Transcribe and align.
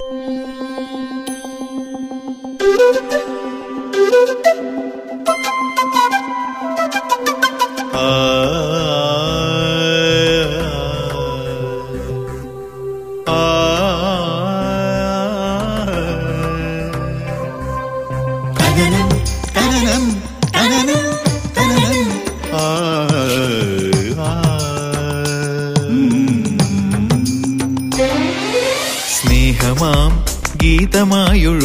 തനനം 0.00 0.69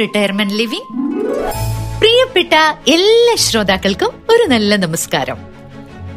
retirement 0.00 0.54
living 0.54 1.14
പ്രിയപ്പെട്ട 1.98 2.54
എല്ലാ 2.88 3.34
ശ്രോതാക്കൾക്കും 3.34 4.10
ഒരു 4.30 4.42
നല്ല 4.44 4.76
നമസ്കാരം. 4.76 5.38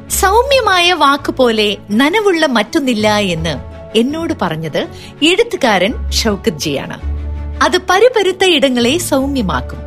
സൗമ്യമായ 0.10 0.94
വാക്ക് 0.94 1.32
പോലെ 1.32 1.78
നനവുള്ള 1.92 2.46
മറ്റൊന്നില്ല 2.46 3.18
എന്ന് 3.18 3.56
എന്നോട് 3.98 4.34
പറഞ്ഞത് 4.42 4.88
എഴുത്തുകാരൻ 5.24 6.12
ഷൗക്കത്ത് 6.12 6.58
ജിയാണ് 6.58 7.02
അത് 7.64 7.78
പരുപരുത്ത 7.90 8.46
ഇടങ്ങളെ 8.46 8.98
സൗമ്യമാക്കും. 8.98 9.80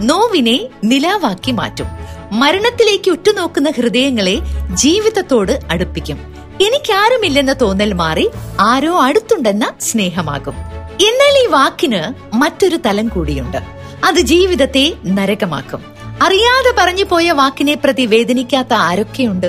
നോവിനെ 0.00 0.60
നിലാവാക്കി 0.84 1.52
മാറ്റും. 1.52 1.86
മരണത്തിലേക്ക് 2.32 3.10
ഉറ്റുനോക്കുന്ന 3.10 3.70
ഹൃദയങ്ങളെ 3.70 4.38
ജീവിതത്തോട് 4.74 5.60
അടുപ്പിക്കും. 5.70 6.34
എനിക്കാരുമില്ലെന്ന 6.60 7.52
തോന്നൽ 7.52 7.92
മാറി 7.92 8.30
ആരോ 8.60 9.02
അടുത്തുണ്ടെന്ന 9.02 9.74
സ്നേഹമാകും. 9.80 10.77
എന്നാൽ 11.00 11.44
ഈ 11.44 11.46
വാക്കിന് 11.46 12.02
മറ്റൊരു 12.36 12.76
തലം 12.76 13.08
കൂടിയുണ്ട്. 13.08 13.56
അത് 14.04 14.20
ജീവിതത്തെ 14.20 14.92
നരകമാക്കും. 15.06 15.84
അറിയാതെ 16.22 16.74
പറഞ്ഞു 16.78 17.04
പോയ 17.04 17.30
വാക്കിനെ 17.30 17.74
പ്രതി 17.74 18.06
വേദനിക്കാത്ത 18.06 18.72
ആരൊക്കെയുണ്ട്? 18.72 19.46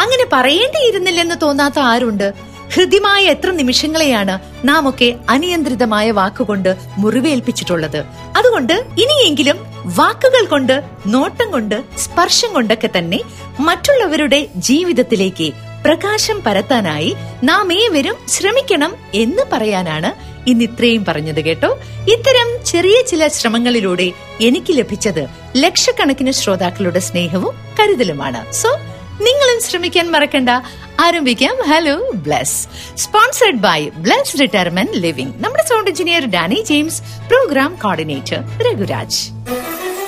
അങ്ങനെ 0.00 0.26
പറയേണ്ടിയിരുന്നില്ലെന്ന് 0.32 1.34
തോന്നാത്ത 1.42 1.78
ആരുണ്ട്? 1.78 2.34
ഹൃദ്യമായ 2.74 3.24
എത്ര 3.24 3.50
നിമിഷങ്ങളെയാണ് 3.50 4.38
നാം 4.64 4.88
ഒക്കെ 4.88 5.14
അനിയന്ത്രിതമായ 5.30 6.10
വാക്കുകൊണ്ട് 6.10 6.76
മുറിവേൽപ്പിച്ചിട്ടുള്ളത്? 6.98 8.04
അതുകൊണ്ട് 8.36 8.72
ഇനിയെങ്കിലും 8.72 9.58
വാക്കുകൾ 9.96 10.46
കൊണ്ട് 10.46 10.82
നോട്ടം 11.06 11.50
കൊണ്ട് 11.50 11.82
സ്പർശം 11.98 12.52
കൊണ്ടൊക്കെ 12.52 12.88
തന്നെ 12.98 13.20
മറ്റുള്ളവരുടെ 13.60 14.46
ജീവിതത്തിലേക്ക് 14.56 15.52
പ്രകാശം 15.84 16.42
പരത്താനായി 16.46 17.16
നാം 17.44 17.72
ഏവരും 17.72 18.16
ശ്രമിക്കണം 18.28 18.94
എന്ന് 19.14 19.42
പറയാനാണ് 19.52 20.10
ഇന്ന് 20.48 20.64
ഇത്രയും 20.64 21.04
പറഞ്ഞത് 21.04 21.40
കേട്ടോ. 21.44 21.78
ഇത്തരം 22.08 22.64
ചെറിയ 22.66 23.02
ചില 23.02 23.28
ശ്രമങ്ങളിലൂടെ 23.28 24.12
എനിക്ക് 24.40 24.78
ലഭിച്ചത് 24.78 25.26
ലക്ഷക്കണക്കിന് 25.56 26.30
ശ്രോതാക്കളുടെ 26.30 26.98
സ്നേഹവും 26.98 27.54
കരുതലുമാണ്. 27.80 28.52
സോ 28.52 28.68
നിങ്ങളും 29.26 29.62
ശ്രമിക്കാൻ 29.62 30.10
മറക്കണ്ട. 30.10 30.50
ആരംഭിക്കാം. 31.00 31.56
Hello 31.68 32.10
Bless 32.14 32.68
sponsored 32.96 33.56
by 33.56 33.88
Bless 33.88 34.40
retirement 34.40 34.96
living 34.96 35.44
നമ്മുടെ 35.44 35.62
sound 35.62 35.90
engineer 35.90 36.26
Danny 36.26 36.64
James 36.68 37.02
program 37.28 37.74
coordinator 37.74 38.40
Raghuraj. 38.66 39.20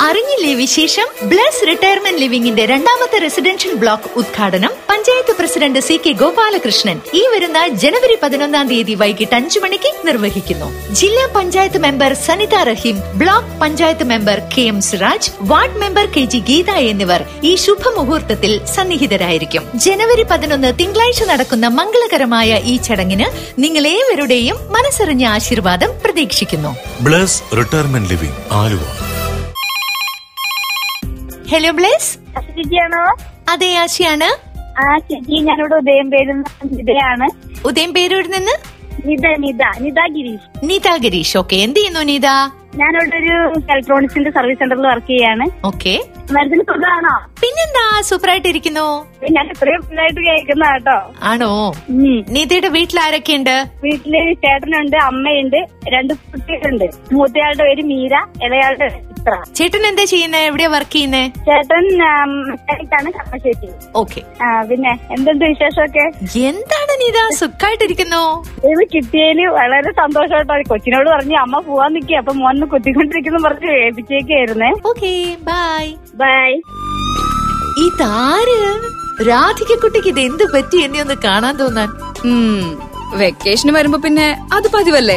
അറിഞ്ഞില്ലേ 0.07 0.53
വിശേഷം? 0.61 1.09
ബ്ലസ് 1.31 1.67
റിട്ടയർമെന്റ് 1.69 2.21
ലിവിംഗിന്റെ 2.23 2.65
രണ്ടാമത്തെ 2.71 3.19
റെസിഡൻഷ്യൽ 3.25 3.75
ബ്ലോക്ക് 3.83 4.09
ഉദ്ഘാടനം 4.21 4.73
panchayat 4.91 5.33
president 5.39 5.81
C 5.89 5.97
K 6.05 6.13
Gopalakrishnan. 6.23 6.99
ഈ 7.21 7.23
വരുന്ന 7.33 7.59
ജനുവരി 7.83 8.17
പതിനൊന്നാം 8.23 8.67
തീയതി 8.69 8.95
വൈകിട്ട് 9.03 9.35
അഞ്ചു 9.35 9.61
മണിക്ക് 9.65 9.91
നിർവഹിക്കുന്നു. 10.09 10.69
ജില്ലാ 11.01 11.27
panchayat 11.37 11.81
member 11.87 12.13
Sanitha 12.27 12.63
Rahim 12.71 12.99
block 13.21 13.53
panchayat 13.63 14.07
member 14.13 14.41
K 14.55 14.65
M 14.73 14.81
Siraj 14.89 15.31
ward 15.53 15.81
member 15.85 16.09
K 16.17 16.25
G 16.35 16.41
Geetha 16.51 16.71
എന്നിവർ 16.91 17.23
ഈ 17.51 17.55
ശുഭമുഹൂർത്തത്തിൽ 17.67 18.55
സന്നിഹിതരായിരിക്കും. 18.75 19.65
ജനുവരി 19.87 20.27
പതിനൊന്ന് 20.33 20.73
തിങ്കളാഴ്ച 20.81 21.23
നടക്കുന്ന 21.33 21.67
മംഗളകരമായ 21.79 22.61
ഈ 22.65 22.77
ചടങ്ങിന് 22.89 23.29
നിങ്ങൾ 23.59 23.87
ഏവരുടെയും 23.97 24.59
മനസ്സറിഞ്ഞ 24.77 25.27
ആശീർവാദം 25.37 25.93
പ്രതീക്ഷിക്കുന്നു. 26.05 26.75
Bless 27.01 27.41
retirement 27.61 28.11
living 28.15 28.39
Aluva. 28.63 28.85
Hello 31.53 31.71
Bless 31.79 32.11
ചേച്ചിയാണോ 32.57 33.01
അതെ 33.53 33.69
ആശയാണ്. 33.83 34.29
ആ 34.83 34.85
ചേച്ചി 35.09 35.37
ഞാനിവിടെ 35.49 35.77
ഉദയം 35.83 36.11
പേരിൽ 36.13 36.39
നിതയാണ്. 36.77 37.27
ഉദയം 37.69 37.91
പേരൂരിൽ 37.97 38.31
നിന്ന്? 38.37 38.55
നിത 39.09 39.27
നിത. 39.45 39.63
നിത 39.85 40.01
ഗിരീഷ്. 40.17 40.47
നിത 40.69 40.89
ഗിരീഷ്. 41.05 41.35
ഓക്കെ 41.41 41.57
എന്ത് 41.67 41.79
ചെയ്യുന്നു 41.81 42.03
നിത? 42.13 42.29
ഞാനിവിടെ 42.81 43.17
ഒരു 43.23 43.35
ഇലക്ട്രോണിക്സിന്റെ 43.73 44.31
സർവീസ് 44.37 44.61
സെന്ററിൽ 44.63 44.87
വർക്ക് 44.91 45.11
ചെയ്യാണ്. 45.13 45.47
ഓക്കെ. 45.71 45.95
മരുന്നിന് 46.35 46.65
സുഖമാണോ 46.71 47.15
പിന്നെന്താ 47.43 47.85
സൂപ്പറായിട്ടിരിക്കുന്നു? 48.11 48.87
ഞാൻ 49.37 49.47
ഇത്രയും 49.55 49.83
ഫുള്ളായിട്ട് 49.87 50.21
കേൾക്കുന്ന 50.29 50.67
കേട്ടോ. 50.75 50.99
ആണോ. 51.31 51.51
നീതയുടെ 52.37 52.69
വീട്ടിൽ 52.79 53.01
ആരൊക്കെയുണ്ട്? 53.07 53.57
വീട്ടിൽ 53.87 54.15
ചേട്ടനുണ്ട് 54.45 54.97
അമ്മയുണ്ട് 55.11 55.61
രണ്ട് 55.97 56.15
കുട്ടികളുണ്ട്. 56.15 56.89
മൂത്തയാളുടെ 57.17 57.65
പേര് 57.69 57.85
മീര 57.93 58.15
ഇളയാളുടെ 58.47 58.89
ചേട്ടൻ 59.57 59.83
എന്താ 59.87 60.05
ചെയ്യുന്നത് 60.05 60.45
എവിടെയാ 60.47 60.69
വർക്ക് 60.69 60.93
ചെയ്യുന്നേ? 60.93 61.23
ചേട്ടൻ 61.47 61.85
മെക്കാനിക്കാണ് 62.45 63.11
കമ്മശ്ശേരി 63.17 63.69
ഓക്കെ 63.95 64.21
പിന്നെ 64.69 64.93
എന്തുണ്ട് 65.15 65.45
വിശേഷമൊക്കെ? 65.45 66.05
എന്താണ് 66.45 66.95
നീത 67.03 67.19
സുഖമായിട്ടിരിക്കുന്നു 67.39 68.23
ഇത് 68.71 68.83
കിട്ടിയതിൽ 68.95 69.41
വളരെ 69.59 69.93
സന്തോഷമായിട്ടോ 70.01 70.57
കൊച്ചിനോട് 70.73 71.11
പറഞ്ഞു 71.11 71.37
അമ്മ 71.43 71.61
പോവാൻ 71.69 71.93
നിൽക്കുക 71.97 72.19
അപ്പൊ 72.19 72.35
മോൻ 72.35 72.65
കുത്തിക്കൊണ്ടിരിക്കുന്നു 72.75 73.41
പറഞ്ഞ് 73.41 73.73
ഏൽപ്പിച്ചേക്കായിരുന്നേ 73.85 74.71
ഓക്കെ 74.91 75.13
ബൈ 75.51 75.85
ബൈ 76.15 76.51
ഇതാര്? 77.85 78.59
രാധികക്കുട്ടിക്ക് 79.29 80.09
ഇത് 80.09 80.21
എന്ത് 80.21 80.45
പറ്റി? 80.53 80.77
എന്നെ 80.85 80.99
ഒന്ന് 81.01 81.17
കാണാൻ 81.25 81.55
തോന്നാൻ. 81.57 81.89
ഉം, 82.25 82.65
വെക്കേഷന് 83.15 83.73
വരുമ്പോ 83.77 83.99
പിന്നെ 83.99 84.27
അത് 84.53 84.67
പതിവല്ലേ? 84.75 85.17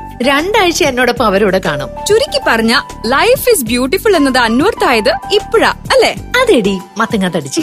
രണ്ടാഴ്ച 0.27 0.83
എന്നോടൊപ്പം 0.83 1.25
അവരോട് 1.25 1.57
കാണും. 1.57 1.89
ചുരുക്കി 2.07 2.39
പറഞ്ഞ 2.47 2.73
ലൈഫ് 3.05 3.45
ഇസ് 3.49 3.65
ബ്യൂട്ടിഫുൾ 3.65 4.15
എന്നത് 4.15 4.37
അന്വർത്ഥായത് 4.37 5.09
ഇപ്പഴാ 5.09 5.71
അല്ലേ? 5.93 6.11
അതെടി 6.41 6.75
മത്തങ്ങ 6.97 7.27
തടിച്ച്. 7.27 7.61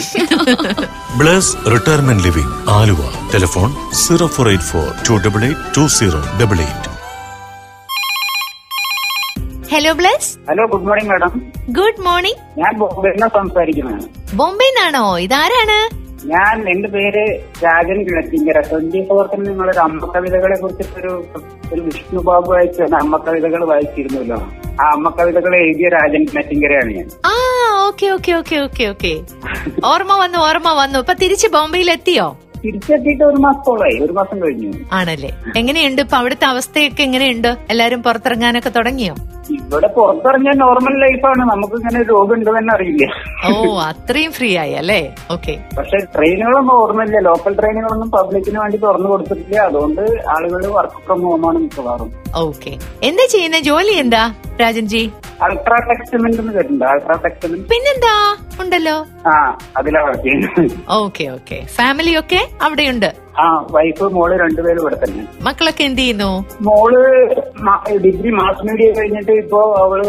Bless 1.17 1.51
retirement 1.73 2.23
living 2.23 2.53
Aluva. 2.69 3.01
Telephone 3.33 3.69
zero 3.93 4.27
four 4.27 4.49
eight 4.49 4.65
four 4.65 4.87
two 5.09 5.15
double 5.25 5.43
eight 5.49 5.75
two 5.77 5.85
zero 5.97 6.21
double 6.41 6.59
eight. 6.67 6.87
Hello 9.73 9.93
bless. 9.93 10.29
Hello 10.49 10.63
good 10.71 10.85
morning 10.87 11.09
madam 11.11 11.33
good 11.79 12.01
morning 12.07 12.39
ഞാൻ 12.61 12.73
ബോംബെ 12.81 13.09
നിന്ന് 13.09 13.29
സംസാരിക്കുന്നതാണ്. 13.37 14.07
ബോംബെന്നാണോ 14.39 15.05
ഇതാരാണ്? 15.19 15.77
ഞാൻ 16.25 16.69
എന്റെ 16.69 16.89
പേര് 16.89 17.41
രാജൻ 17.63 18.03
കിണറ്റിങ്കര 18.07 18.59
ട്വന്റി 18.59 19.07
ഫോർത്തിന് 19.07 19.49
നിങ്ങളൊരു 19.49 19.79
അമ്മ 19.79 20.11
കവിതകളെ 20.15 20.55
കുറിച്ചിട്ടൊരു 20.59 21.25
ഒരു 21.73 21.81
വിഷ്ണു 21.81 22.19
ബാബു 22.19 22.53
അയച്ച 22.53 22.81
അമ്മ 22.81 23.17
കവിതകൾ 23.17 23.65
വായിച്ചിരുന്നല്ലോ. 23.65 24.35
ആ 24.81 24.89
അമ്മ 24.91 25.09
കവിതകൾ 25.09 25.55
എഴുതിയ 25.55 25.89
രാജൻ 25.89 26.25
കിണറ്റിങ്കരയാണ് 26.25 26.91
ഞാൻ. 26.91 27.07
ആ 27.25 27.33
okay 27.87 28.11
okay 28.11 28.33
okay 28.33 28.55
okay 28.55 28.83
okay. 28.85 29.21
ഓർമ്മ 29.83 30.13
വന്നു 30.17 30.37
ഓർമ്മ 30.37 30.73
വന്നു. 30.73 30.99
ഇപ്പൊ 30.99 31.13
തിരിച്ച് 31.13 31.47
ബോംബെയിൽ 31.47 31.91
എത്തിയോ 31.91 32.37
തിരിച്ചെത്തിയിട്ട് 32.63 33.23
ഒരു 33.31 33.39
മാസത്തോളായി. 33.45 33.97
ഒരു 34.05 34.13
മാസം 34.19 34.37
കഴിഞ്ഞു. 34.43 34.71
ആണല്ലേ? 34.99 35.31
എങ്ങനെയുണ്ട്? 35.61 36.01
ഇപ്പൊ 36.05 36.17
അവിടുത്തെ 36.21 36.47
അവസ്ഥയൊക്കെ 36.53 37.03
എങ്ങനെയുണ്ട്? 37.09 37.51
എല്ലാരും 37.73 38.03
പുറത്തിറങ്ങാനൊക്കെ 38.07 38.73
തുടങ്ങിയോ? 38.79 39.15
ഇവിടെ 39.53 39.87
പുറത്തിറങ്ങിയ 39.95 40.51
നോർമൽ 40.63 40.95
ലൈഫാണ് 41.03 41.43
നമുക്ക് 41.51 41.75
ഇങ്ങനെ 41.79 41.99
രോഗം 42.09 42.33
ഉണ്ടോ 42.33 42.51
തന്നെ 42.57 42.71
അറിയില്ല. 42.73 43.05
ഓ 43.47 43.53
അത്രയും 43.87 44.31
ഫ്രീ 44.37 44.49
ആയി 44.63 44.73
അല്ലേ? 44.81 44.99
ഓക്കെ 45.35 45.53
പക്ഷെ 45.77 45.97
ട്രെയിനുകളൊന്നും 46.15 46.75
ഓർമ്മയില്ല. 46.81 47.19
ലോക്കൽ 47.29 47.53
ട്രെയിനുകളൊന്നും 47.59 48.09
പബ്ലിക്കിന് 48.17 48.59
വേണ്ടി 48.63 48.79
തുറന്നു 48.83 49.09
കൊടുത്തിട്ടില്ല. 49.13 49.57
അതുകൊണ്ട് 49.69 50.03
ആളുകൾ 50.35 50.61
വർക്ക് 50.77 51.01
ഫ്രം 51.07 51.21
ഹോമാണ് 51.27 51.59
മിക്കവാറും. 51.63 52.11
ഓക്കെ 52.45 52.73
എന്താ 53.09 53.25
ചെയ്യുന്ന? 53.35 53.59
ജോലി 53.69 53.95
എന്താ 54.03 54.23
രാജൻജി? 54.61 55.03
അൾട്രാ 55.45 55.77
ടെക്സ്റ്റമെന്റ് 55.89 56.39
എന്ന് 56.41 56.53
കേട്ടിട്ടുണ്ട്. 56.53 56.85
അൾട്രാ 56.93 57.15
ടെക്സ്റ്റമെന്റ് 57.25 57.67
പിന്നെന്താ? 57.73 58.15
ഉണ്ടല്ലോ. 58.61 58.95
ആ 59.31 59.33
അതിലാ 59.79 60.01
വർക്ക് 60.07 60.25
ചെയ്യുന്നത്. 60.27 60.73
ഓക്കെ 61.01 61.25
ഓക്കെ 61.37 61.59
ഫാമിലി 61.77 62.13
ഒക്കെ? 62.21 62.41
അവിടെയുണ്ട്. 62.57 63.28
ആ 63.39 63.43
വൈഫ് 63.71 64.05
മോൾ 64.15 64.29
രണ്ടുപേരും 64.41 64.81
ഇവിടെ 64.83 64.97
തന്നെ. 65.03 65.23
മക്കളൊക്കെ 65.47 65.83
എന്ത് 65.83 66.01
ചെയ്യുന്നു? 66.01 66.29
മോൾ 66.67 66.93
ഡിഗ്രി 68.05 68.31
മാസ് 68.39 68.65
മീഡിയ 68.69 68.87
കഴിഞ്ഞിട്ട് 68.91 69.33
ഇപ്പോ 69.43 69.61
അവൾ 69.83 70.01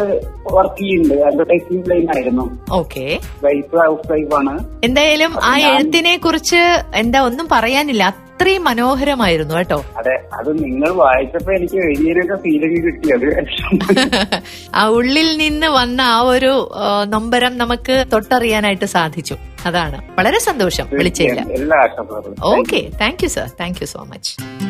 വർക്ക് 0.56 0.80
ചെയ്യുന്നുണ്ട്. 0.80 1.24
അഡ്വർടൈസിംഗ് 1.28 1.90
ലൈൻ 1.90 2.08
ആയിരുന്നു. 2.16 2.46
ഓക്കെ. 2.80 3.04
വൈഫ് 3.44 3.76
ഹൗസ് 3.82 4.08
വൈഫ് 4.12 4.34
ആണ്. 4.40 4.54
എന്തായാലും 4.84 5.34
ആ 5.50 5.52
എഴുത്തിനെ 5.70 6.16
കുറിച്ച് 6.18 6.62
എന്താ 6.94 7.20
ഒന്നും 7.28 7.48
പറയാനില്ല. 7.52 8.04
അത്രയും 8.10 8.64
മനോഹരമായിരുന്നു 8.64 9.54
കേട്ടോ. 9.56 9.78
അതെ 10.00 10.14
അത് 10.36 10.50
നിങ്ങൾ 10.64 10.90
വായിച്ചപ്പോ 11.00 11.50
എനിക്ക് 11.52 11.78
എഴുതിയതിനൊക്കെ 11.86 12.36
ഫീലിംഗ് 12.44 12.78
കിട്ടിയത് 12.86 13.26
ആ 14.78 14.84
ഉള്ളിൽ 14.98 15.28
നിന്ന് 15.42 15.68
വന്ന 15.78 16.00
ആ 16.14 16.18
ഒരു 16.32 16.52
നൊമ്പരം 17.14 17.54
നമുക്ക് 17.58 17.96
തൊട്ടറിയാനായിട്ട് 18.12 18.88
സാധിച്ചു. 18.96 19.36
അതാണ്. 19.68 19.96
വളരെ 20.18 20.38
സന്തോഷം. 20.46 20.86
വിളിച്ചില്ല 20.98 21.40
okay 22.52 22.80
thank 23.00 23.19
you 23.24 23.28
sir 23.28 23.48
thank 23.60 23.80
you 23.82 23.86
so 23.86 24.02
much 24.04 24.32
ആരെയോ 24.36 24.69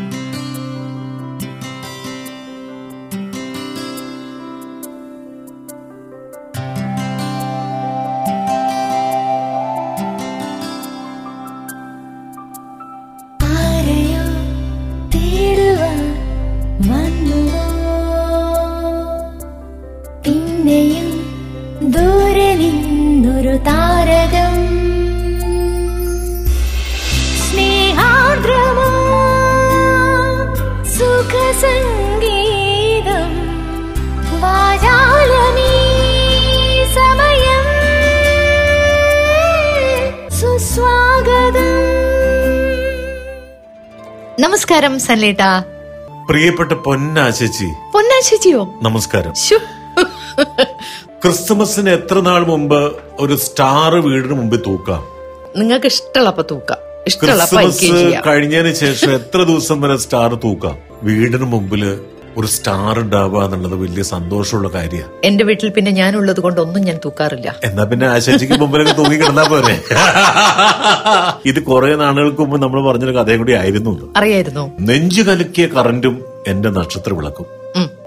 നമസ്കാരം 44.42 44.94
സല്ലേട്ടാ 45.04 45.48
പ്രിയപ്പെട്ട 46.28 46.72
പൊന്നാശേച്ചി. 46.84 47.69
പൊന്നാശേച്ചിയോ? 47.94 48.60
നമസ്കാരം. 48.82 49.32
ക്രിസ്മസിന് 49.40 49.56
ക്രിസ്തുമസിന് 51.22 51.90
എത്ര 51.98 52.16
നാൾ 52.28 52.42
മുമ്പ് 52.50 52.78
ഒരു 53.25 53.34
സ്റ്റാർ 53.46 53.94
വീടിന് 54.06 54.37
മുമ്പിൽ 54.40 54.60
തൂക്കാം? 54.66 55.02
നിങ്ങൾക്ക് 55.60 55.88
ഇഷ്ടമുള്ളപ്പോ 55.92 56.44
തൂക്കാം 56.50 56.78
ക്രിസ്മസ് 57.22 57.81
ചെയ്യാം. 57.81 58.22
കഴിഞ്ഞതിന് 58.28 58.72
ശേഷം 58.82 59.10
എത്ര 59.19 59.38
ദിവസം 59.50 59.81
വരെ 59.84 59.96
സ്റ്റാർ 60.04 60.31
തൂക്കാം? 60.44 60.76
വീടിന് 61.08 61.48
മുമ്പിൽ 61.54 61.84
ഒരു 62.38 62.47
സ്റ്റാർ 62.47 62.99
ഉണ്ടാവുക 62.99 63.44
എന്നുള്ളത് 63.44 63.75
വലിയ 63.75 64.03
സന്തോഷമുള്ള 64.03 64.69
കാര്യമാണ് 64.69 65.12
എന്റെ 65.25 65.44
വീട്ടിൽ 65.44 65.71
പിന്നെ 65.71 65.91
ഞാനുള്ളത് 65.91 66.41
കൊണ്ട് 66.41 66.61
ഒന്നും 66.61 66.82
ഞാൻ 66.85 66.99
തൂക്കാറില്ല. 67.05 67.55
എന്നാ 67.65 67.85
പിന്നെ 67.85 68.06
ആശാജിക്ക് 68.06 68.61
മുമ്പിലൊക്കെ 68.61 68.93
തൂങ്ങി 68.93 69.17
കിടന്നാ 69.17 69.43
പോരെ. 69.43 69.75
ഇത് 71.47 71.62
കുറെ 71.62 71.97
നാളുകൾക്ക് 71.97 72.41
മുമ്പ് 72.41 72.62
നമ്മൾ 72.62 72.81
പറഞ്ഞൊരു 72.88 73.12
കഥയും 73.19 73.38
കൂടി 73.38 73.53
ആയിരുന്നു 73.53 74.12
അറിയായിരുന്നു? 74.17 74.73
നെഞ്ചു 74.81 75.23
കലക്കിയ 75.23 75.67
കറന്റും 75.67 76.17
എന്റെ 76.49 76.71
നക്ഷത്ര 76.71 77.12
വിളക്കും. 77.12 77.47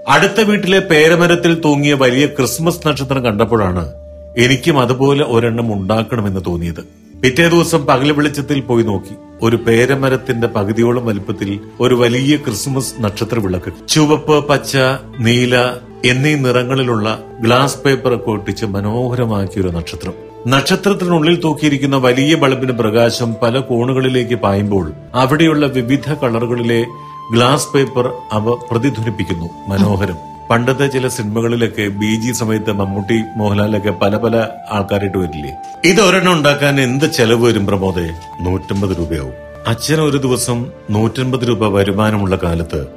അടുത്ത 0.07 0.41
വീട്ടിലെ 0.41 0.79
പേരമരത്തിൽ 0.79 1.61
തൂങ്ങിയ 1.65 1.93
വലിയ 1.93 2.25
ക്രിസ്മസ് 2.25 2.87
നക്ഷത്രം 2.87 3.25
കണ്ടപ്പോഴാണ് 3.25 3.93
എനിക്കും 4.37 4.79
അതുപോലെ 4.79 5.23
ഒരെണ്ണം 5.25 5.73
ഉണ്ടാക്കണമെന്ന് 5.73 6.41
തോന്നിയത്. 6.47 7.02
പിറ്റേ 7.23 7.47
ദിവസം 7.47 7.85
പകൽ 7.85 8.11
വെളിച്ചത്തിൽ 8.11 8.59
പോയി 8.59 8.83
നോക്കി. 8.83 9.15
ഒരു 9.41 9.55
പേരമരത്തിന്റെ 9.55 10.47
പകുതിയോളം 10.47 11.05
വലുപ്പത്തിൽ 11.05 11.59
ഒരു 11.79 11.95
വലിയ 11.95 12.35
ക്രിസ്മസ് 12.35 12.93
നക്ഷത്ര 12.99 13.39
വിളക്ക്. 13.39 13.87
ചുവപ്പ് 13.87 14.47
പച്ച 14.47 14.77
നീല 15.19 15.57
എന്നീ 16.05 16.35
നിറങ്ങളിലുള്ള 16.35 17.19
ഗ്ലാസ് 17.41 17.77
പേപ്പർ 17.77 18.15
ഒക്കെ 18.15 18.29
ഒട്ടിച്ച് 18.29 18.65
മനോഹരമാക്കിയ 18.65 19.61
ഒരു 19.61 19.69
നക്ഷത്രം. 19.69 20.13
നക്ഷത്രത്തിനുള്ളിൽ 20.47 21.41
തൂക്കിയിരിക്കുന്ന 21.43 21.95
വലിയ 21.95 22.35
ബൾബിന് 22.35 22.71
പ്രകാശം 22.71 23.35
പല 23.41 23.59
കോണുകളിലേക്ക് 23.59 24.35
പായുമ്പോൾ 24.35 24.91
അവിടെയുള്ള 25.13 25.65
വിവിധ 25.65 26.13
കളറുകളിലെ 26.13 26.85
ഗ്ലാസ് 27.33 27.67
പേപ്പർ 27.73 28.07
അവ 28.31 28.57
പ്രതിധ്വനിപ്പിക്കുന്നു. 28.71 29.49
മനോഹരം. 29.67 30.32
പണ്ടത്തെ 30.49 30.87
ചില 30.87 31.07
സിനിമകളിലൊക്കെ 31.07 31.87
ബി 31.87 32.15
ജി 32.15 32.31
സമയത്ത് 32.31 32.71
മമ്മൂട്ടി 32.71 33.23
മോഹൻലാലൊക്കെ 33.37 33.89
പല 33.89 34.17
പല 34.17 34.47
ആൾക്കാരായിട്ട് 34.71 35.17
വരില്ലേ? 35.17 35.55
ഇത് 35.85 36.01
ഒരെണ്ണം 36.01 36.33
ഉണ്ടാക്കാൻ 36.33 36.81
എന്ത് 36.81 37.11
ചെലവ് 37.11 37.45
വരും 37.45 37.67
പ്രമോദേ? 37.67 38.09
നൂറ്റമ്പത് 38.41 38.97
രൂപയാവും. 38.97 39.33
അച്ഛൻ 39.67 40.01
ഒരു 40.01 40.17
ദിവസം 40.17 40.65
നൂറ്റമ്പത് 40.89 41.47
രൂപ 41.47 41.67
വരുമാനമുള്ള 41.67 42.35
കാലത്ത് 42.35 42.87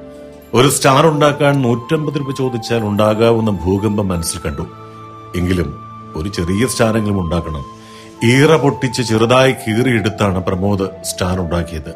ഒരു 0.54 0.69
സ്റ്റാർ 0.69 1.06
ഉണ്ടാക്കാൻ 1.06 1.62
നൂറ്റമ്പത് 1.62 2.14
രൂപ 2.20 2.34
ചോദിച്ചാൽ 2.38 2.82
ഉണ്ടാകാവുന്ന 2.82 3.50
ഭൂകമ്പം 3.50 4.08
മനസ്സിൽ 4.08 4.38
കണ്ടു. 4.46 4.66
എങ്കിലും 5.37 5.78
ഒരു 6.16 6.28
ചെറിയ 6.28 6.66
സ്റ്റാറെങ്കിലും 6.66 7.20
ഉണ്ടാക്കണം. 7.20 7.64
ഈറ 8.25 8.56
പൊട്ടിച്ച് 8.56 9.02
ചെറുതായി 9.02 9.52
കീറിയെടുത്താണ് 9.52 10.44
പ്രമോദ് 10.44 11.04
സ്റ്റാർ 11.04 11.40
ഉണ്ടാക്കിയത്. 11.40 11.94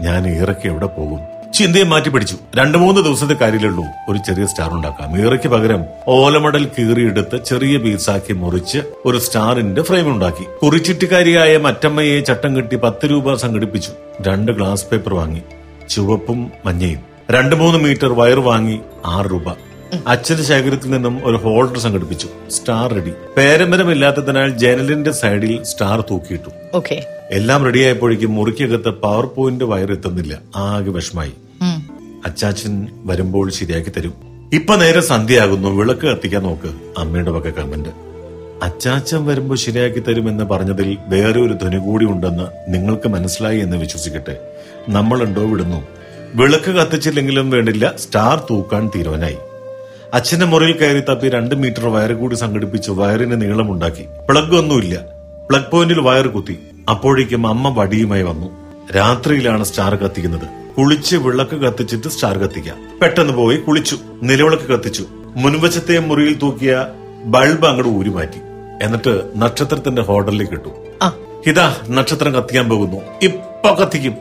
ഞാൻ 0.00 0.28
ഈറയ്ക്ക് 0.28 0.68
എവിടെ 0.68 0.86
പോകും? 0.86 1.39
ചിന്തയെ 1.60 1.82
മാറ്റി 1.82 2.08
പിടിച്ചു. 2.08 2.36
രണ്ടു 2.56 2.78
മൂന്ന് 2.78 3.00
ദിവസത്തെ 3.00 3.34
കാര്യമുള്ളൂ 3.34 3.84
ഒരു 4.08 4.18
ചെറിയ 4.18 4.46
സ്റ്റാർ 4.46 4.70
ഉണ്ടാക്കാം. 4.72 5.12
മീറയ്ക്ക് 5.12 5.48
പകരം 5.48 5.84
ഓലമടൽ 6.08 6.64
കീറിയെടുത്ത് 6.64 7.44
ചെറിയ 7.44 7.76
പീസാക്കി 7.76 8.32
മുറിച്ച് 8.32 8.78
ഒരു 9.04 9.18
സ്റ്റാറിന്റെ 9.18 9.82
ഫ്രെയിം 9.82 10.10
ഉണ്ടാക്കി. 10.10 10.44
കുറിച്ചിട്ടുകാരിയായ 10.62 11.56
മറ്റമ്മയെ 11.56 12.20
ചട്ടം 12.20 12.56
കെട്ടി 12.56 12.76
പത്ത് 12.76 13.10
രൂപ 13.10 13.34
സംഘടിപ്പിച്ചു. 13.34 13.90
രണ്ട് 14.20 14.52
ഗ്ലാസ് 14.52 14.84
പേപ്പർ 14.86 15.14
വാങ്ങി. 15.14 15.42
ചുവപ്പും 15.90 16.50
മഞ്ഞയും. 16.64 17.00
രണ്ടു 17.30 17.56
മൂന്ന് 17.56 17.78
മീറ്റർ 17.78 18.12
വയർ 18.12 18.40
വാങ്ങി 18.40 18.80
ആറ് 19.06 19.26
രൂപ. 19.26 19.48
അച്ഛന്റെ 20.06 20.42
ശേഖരത്തിൽ 20.42 20.90
നിന്നും 20.90 21.20
ഒരു 21.24 21.36
ഹോൾഡർ 21.36 21.78
സംഘടിപ്പിച്ചു. 21.78 22.28
Star 22.50 22.92
ready. 22.92 23.12
പേരമ്പരമില്ലാത്തതിനാൽ 23.36 24.50
ജനലിന്റെ 24.50 25.12
സൈഡിൽ 25.12 25.62
സ്റ്റാർ 25.62 26.00
തൂക്കിയിട്ടു. 26.00 26.50
എല്ലാം 27.30 27.64
റെഡിയായപ്പോഴേക്കും 27.64 28.34
മുറിക്കകത്ത് 28.34 28.88
പവർ 28.88 29.26
പോയിന്റ് 29.26 29.64
വയർ 29.64 29.92
എത്തുന്നില്ല. 29.92 30.38
ആകെ 30.56 30.90
വിഷമായി. 30.90 31.32
അച്ചാച്ചൻ 32.26 32.88
വരുമ്പോൾ 33.04 33.50
ശരിയാക്കി 33.50 33.90
തരും. 33.90 34.14
ഇപ്പൊ 34.52 34.76
നേരെ 34.76 35.00
സന്ധ്യയാകുന്നു. 35.00 35.68
വിളക്ക് 35.68 36.06
കത്തിക്കാൻ 36.06 36.42
നോക്ക്. 36.42 36.74
അമ്മയുടെ 36.98 37.30
വക 37.30 37.50
കമന്റ് 37.50 37.88
അച്ചാച്ചൻ 38.62 39.26
വരുമ്പോൾ 39.26 39.54
ശരിയാക്കി 39.54 40.00
തരും 40.00 40.28
എന്ന് 40.28 40.44
പറഞ്ഞതിൽ 40.44 40.98
വേറെ 41.06 41.40
ഒരു 41.40 41.52
ധ്വനി 41.52 41.76
കൂടി 41.76 42.04
ഉണ്ടെന്ന് 42.04 42.74
നിങ്ങൾക്ക് 42.74 43.08
മനസ്സിലായി 43.08 43.58
എന്ന് 43.58 43.76
വിശ്വസിക്കട്ടെ. 43.76 44.38
നമ്മളുണ്ടോ 44.88 45.42
വിടുന്നു. 45.42 45.86
വിളക്ക് 46.34 46.70
കത്തിച്ചില്ലെങ്കിലും 46.70 47.50
വേണ്ടില്ല. 47.50 47.92
സ്റ്റാർ 47.96 48.46
തൂക്കാൻ 48.50 48.90
തീരുവനായി. 48.96 49.36
അച്ഛന്റെ 50.14 50.46
മുറിയിൽ 50.46 50.76
കയറി 50.76 51.00
തപ്പി 51.00 51.28
രണ്ട് 51.28 51.54
മീറ്റർ 51.54 51.86
വയർ 51.86 52.12
കൂടി 52.12 52.34
സംഘടിപ്പിച്ച് 52.34 52.90
വയറിന് 52.90 53.42
നീളമുണ്ടാക്കി. 53.42 54.04
പ്ലഗ് 54.30 54.56
ഒന്നുമില്ല. 54.56 55.00
പ്ലഗ് 55.50 55.70
പോയിന്റിൽ 55.70 56.00
വയർ 56.00 56.26
കുത്തി. 56.26 56.58
അപ്പോഴേക്കും 56.90 57.46
അമ്മ 57.46 57.80
വടിയുമായി 57.80 58.22
വന്നു. 58.22 58.46
രാത്രിയിലാണ് 58.96 59.64
സ്റ്റാർ 59.64 59.94
കത്തിക്കുന്നത്. 59.94 60.59
കുളിച്ച് 60.78 61.16
വിളക്ക് 61.16 61.56
കത്തിച്ചിട്ട് 61.56 62.08
സ്റ്റാർ 62.08 62.38
കത്തിക്കാം. 62.38 62.76
പെട്ടെന്ന് 63.02 63.32
പോയി 63.32 63.56
കുളിച്ചു 63.56 63.98
നിലവിളക്ക് 64.22 64.62
കത്തിച്ചു. 64.62 65.06
മുൻവശത്തെ 65.12 65.98
മുറിയിൽ 65.98 66.38
തൂക്കിയ 66.38 66.86
ബൾബ് 67.24 67.66
അങ്ങോട്ട് 67.66 67.90
ഊരി 67.90 68.08
മാറ്റി. 68.08 68.40
എന്നിട്ട് 68.82 69.30
നക്ഷത്രത്തിന്റെ 69.36 70.02
ഹോട്ടലിലേക്ക് 70.02 70.52
ഇട്ടു. 70.52 70.68
ആ. 71.02 71.12
ഇതാ 71.46 71.76
നക്ഷത്രം 71.88 72.34
കത്തിക്കാൻ 72.34 72.68
പോകുന്നു. 72.68 72.96
ഇപ്പൊ 73.22 73.74
കത്തിക്കും. 73.74 74.14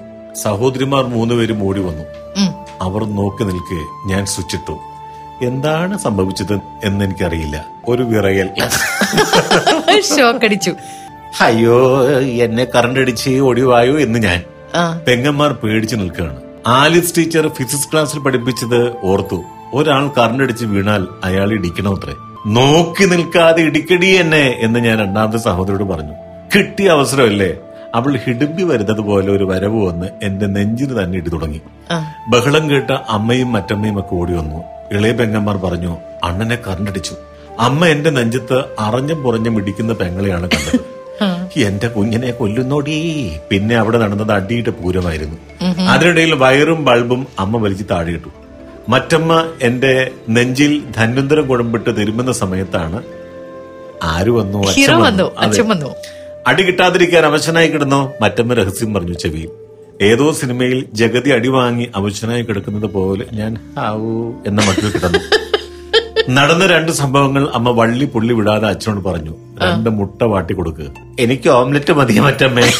സഹോദരിമാർ 0.43 1.03
മൂന്നുപേരും 1.03 1.67
ഓടി 1.67 1.79
വന്നു. 1.79 2.03
അവർ 2.81 3.03
നോക്കി 3.03 3.43
നിൽക്കെ 3.43 4.07
ഞാൻ 4.07 4.25
സ്വിച്ചിട്ടു 4.25 4.79
എന്താണ് 5.41 5.97
സംഭവിച്ചത് 5.97 6.59
എന്ന് 6.83 7.05
എനിക്കറിയില്ല 7.05 7.65
ഒരു 7.87 8.03
വിറയൽ. 8.03 8.49
അയ്യോ 11.41 12.09
എന്നെ 12.19 12.65
കറണ്ട് 12.65 12.99
അടിച്ച് 12.99 13.29
ഓടിവായോ 13.29 13.99
എന്ന് 13.99 14.19
ഞാൻ. 14.19 14.43
പെങ്ങന്മാർ 15.07 15.51
പേടിച്ചു 15.51 15.95
നിൽക്കുകയാണ്. 15.95 16.39
ആലിസ് 16.67 17.13
ടീച്ചർ 17.17 17.47
ഫിസിക്സ് 17.47 17.91
ക്ലാസ്സിൽ 17.91 18.19
പഠിപ്പിച്ചത് 18.19 18.97
ഓർത്തു. 19.03 19.43
ഒരാൾ 19.73 20.09
കറണ്ട് 20.17 20.43
അടിച്ച് 20.43 20.65
വീണാൽ 20.65 21.07
അയാൾ 21.23 21.53
ഇടിക്കണമത്രേ 21.53 22.15
നോക്കി 22.47 23.05
നിൽക്കാതെ 23.05 23.61
ഇടിക്കടി 23.61 24.05
എന്നെ 24.05 24.59
എന്ന് 24.61 24.79
ഞാൻ 24.79 24.99
രണ്ടാമത്തെ 24.99 25.37
സഹോദരോട് 25.37 25.83
പറഞ്ഞു. 25.83 26.13
കിട്ടിയ 26.55 26.89
അവസരമല്ലേ? 26.89 27.49
അവൾ 27.95 28.17
ഹിടുമ്പി 28.17 28.63
വരുന്നത് 28.63 29.01
പോലെ 29.01 29.31
ഒരു 29.31 29.43
വരവ് 29.43 29.87
വന്ന് 29.87 30.07
എന്റെ 30.23 30.45
നെഞ്ചിന് 30.45 31.03
തന്നെ 31.03 31.17
ഇടി 31.17 31.29
തുടങ്ങി. 31.29 31.61
ബഹളം 32.29 32.69
കേട്ട 32.69 32.91
അമ്മയും 32.91 33.51
മറ്റമ്മയും 33.51 33.99
ഒക്കെ 33.99 34.15
ഓടി 34.15 34.33
വന്നു. 34.33 34.63
ഇളയ 34.91 35.11
പെങ്ങന്മാർ 35.11 35.57
പറഞ്ഞു 35.57 35.97
അണ്ണനെ 36.23 36.57
കറണ്ടടിച്ചു 36.67 37.15
അമ്മ 37.59 37.85
എന്റെ 37.85 38.09
നെഞ്ചത്ത് 38.09 38.63
അറിഞ്ഞും 38.79 39.23
പുറഞ്ഞും 39.23 39.57
ഇടിക്കുന്ന 39.57 39.93
പെങ്ങളെയാണ് 39.93 40.49
കണ്ടത്. 40.49 40.98
എന്റെ 41.57 41.87
കുഞ്ഞിനെ 41.87 42.31
കൊല്ലുന്നോടി. 42.31 43.31
പിന്നെ 43.49 43.75
അവിടെ 43.75 43.97
നടന്നത് 43.97 44.31
അടിയിട്ട് 44.31 44.69
പൂരമായിരുന്നു. 44.69 45.37
അതിനിടയിൽ 45.89 46.33
വയറും 46.33 46.85
ബൾബും 46.85 47.27
അമ്മ 47.39 47.57
വലിച്ചു 47.57 47.83
താഴെയിട്ടു 47.91 48.29
മറ്റമ്മ 48.89 49.49
എന്റെ 49.61 50.11
നെഞ്ചിൽ 50.29 50.83
ധന്വന്തരം 50.97 51.47
കുഴമ്പിട്ട് 51.47 51.97
തിരുമുന്ന 51.97 52.31
സമയത്താണ് 52.31 53.03
ആര് 54.03 54.29
വന്നു? 54.29 54.67
അച്ഛൻ 54.67 54.99
വന്നു. 55.01 55.23
വന്നു 55.23 55.61
വന്നു. 55.61 55.95
അടി 56.47 56.63
കിട്ടാതിരിക്കാൻ 56.63 57.25
അവശനായി 57.25 57.67
കിടന്നോ? 57.67 58.13
മറ്റമ്മ 58.21 58.53
രഹസ്യം 58.53 58.93
പറഞ്ഞു 58.93 59.13
ചെവിയിൽ. 59.13 59.49
ഏതോ 60.01 60.31
സിനിമയിൽ 60.31 60.85
ജഗതി 60.93 61.29
അടിവാങ്ങി 61.29 61.89
അവശനായി 61.95 62.41
കിടക്കുന്നത് 62.41 62.85
പോലെ 62.85 63.25
ഞാൻ 63.33 63.57
ഹാവൂ 63.77 64.33
എന്ന 64.47 64.65
മട്ടിൽ 64.67 64.91
കിടന്നു. 64.91 65.19
നടന്ന 66.29 66.65
രണ്ട് 66.65 66.91
സംഭവങ്ങൾ 66.91 67.49
അമ്മ 67.53 67.71
വള്ളി 67.71 68.05
പുള്ളി 68.05 68.33
വിടാതെ 68.33 68.67
അച്ഛനോട് 68.67 69.05
പറഞ്ഞു. 69.05 69.35
രണ്ട് 69.63 69.89
മുട്ട 69.89 70.23
വാട്ടി 70.23 70.53
കൊടുക്കുക 70.53 70.85
എനിക്ക് 71.19 71.49
ഓംലെറ്റ് 71.49 71.93
മതി 71.93 72.19
മറ്റമ്മേ. 72.19 72.61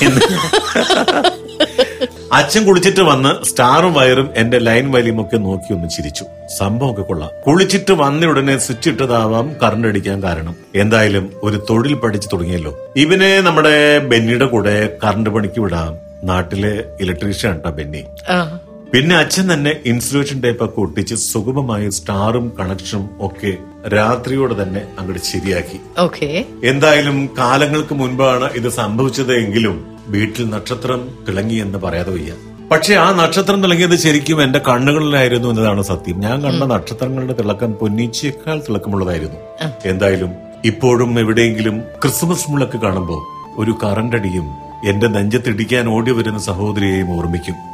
അച്ഛൻ 2.34 2.66
കുളിച്ചിട്ട് 2.66 3.00
വന്ന് 3.00 3.46
സ്റ്റാറും 3.46 3.94
വയറും 3.94 4.30
എന്റെ 4.36 4.60
ലൈൻ 4.60 4.92
വലിയും 4.92 5.22
ഒക്കെ 5.22 5.38
നോക്കി 5.38 5.74
ഒന്ന് 5.74 5.90
ചിരിച്ചു. 5.90 6.26
സംഭവമൊക്കെ 6.58 7.02
കൊള്ളാം. 7.02 7.30
കുളിച്ചിട്ട് 7.48 7.92
വന്ന 7.92 8.26
ഉടനെ 8.26 8.58
സ്വിച്ച് 8.58 8.90
ഇട്ടതാവാം 8.90 9.52
കറണ്ട് 9.64 9.88
അടിക്കാൻ 9.88 10.24
കാരണം. 10.24 10.56
എന്തായാലും 10.76 11.32
ഒരു 11.44 11.66
തൊഴിൽ 11.70 11.94
പഠിച്ചു 11.94 12.30
തുടങ്ങിയല്ലോ. 12.34 12.94
ഇവനെ 12.96 13.42
നമ്മുടെ 13.42 14.00
ബെന്നിയുടെ 14.00 14.46
കൂടെ 14.46 14.98
കറണ്ട് 15.04 15.30
പണിക്ക് 15.30 15.62
വിടാം. 15.62 15.98
നാട്ടിലെ 16.24 16.84
ഇലക്ട്രീഷ്യൻ 17.02 17.52
കേട്ടോ 17.52 17.70
ബെന്നി. 17.70 18.04
ആ. 18.30 18.60
പിന്നെ 18.94 19.16
അച്ഛൻ 19.16 19.54
തന്നെ 19.54 19.76
ഇൻസുലേഷൻ 19.86 20.42
ടേപ്പ് 20.42 20.64
ഒക്കെ 20.66 20.80
ഒട്ടിച്ച് 20.82 21.16
സുഗമമായി 21.16 21.90
സ്റ്റാറും 21.90 22.52
കണക്ഷനും 22.60 23.10
ഒക്കെ 23.22 23.58
രാത്രിയോടെ 23.90 24.64
തന്നെ 24.64 24.82
അങ്ങോട്ട് 25.00 25.24
ശരിയാക്കി. 25.24 25.80
ഓക്കെ. 25.98 26.46
എന്തായാലും 26.64 27.30
കാലങ്ങൾക്ക് 27.38 27.94
മുൻപാണ് 27.94 28.50
ഇത് 28.56 28.70
സംഭവിച്ചത് 28.70 29.34
എങ്കിലും 29.34 29.86
വീട്ടിൽ 30.08 30.50
നക്ഷത്രം 30.50 31.10
തിളങ്ങി 31.28 31.56
എന്ന് 31.56 31.78
പറയാതെ 31.78 32.12
വയ്യ. 32.12 32.34
പക്ഷെ 32.72 32.94
ആ 32.94 33.12
നക്ഷത്രം 33.12 33.64
തിളങ്ങിയത് 33.64 33.96
ശരിക്കും 33.96 34.44
എന്റെ 34.44 34.60
കണ്ണുകളിലായിരുന്നു 34.60 35.50
എന്നതാണ് 35.50 35.82
സത്യം. 35.82 36.20
ഞാൻ 36.20 36.42
കണ്ട 36.42 36.64
നക്ഷത്രങ്ങളുടെ 36.64 37.34
തിളക്കം 37.34 37.74
പൊന്നീച്ചയേക്കാൾ 37.74 38.60
തിളക്കമുള്ളതായിരുന്നു. 38.68 39.40
എന്തായാലും 39.86 40.32
ഇപ്പോഴും 40.66 41.20
എവിടെയെങ്കിലും 41.20 41.80
ക്രിസ്മസ് 41.80 42.52
മുളക്ക് 42.52 42.78
കാണുമ്പോൾ 42.78 43.22
ഒരു 43.62 43.76
കറണ്ടടിയും 43.84 44.48
എന്റെ 44.86 45.08
നെഞ്ചത്തിടിക്കാൻ 45.08 45.90
ഓടി 45.90 46.12
വരുന്ന 46.12 46.40
സഹോദരിയെയും 46.40 47.18
ഓർമ്മിക്കും. 47.18 47.69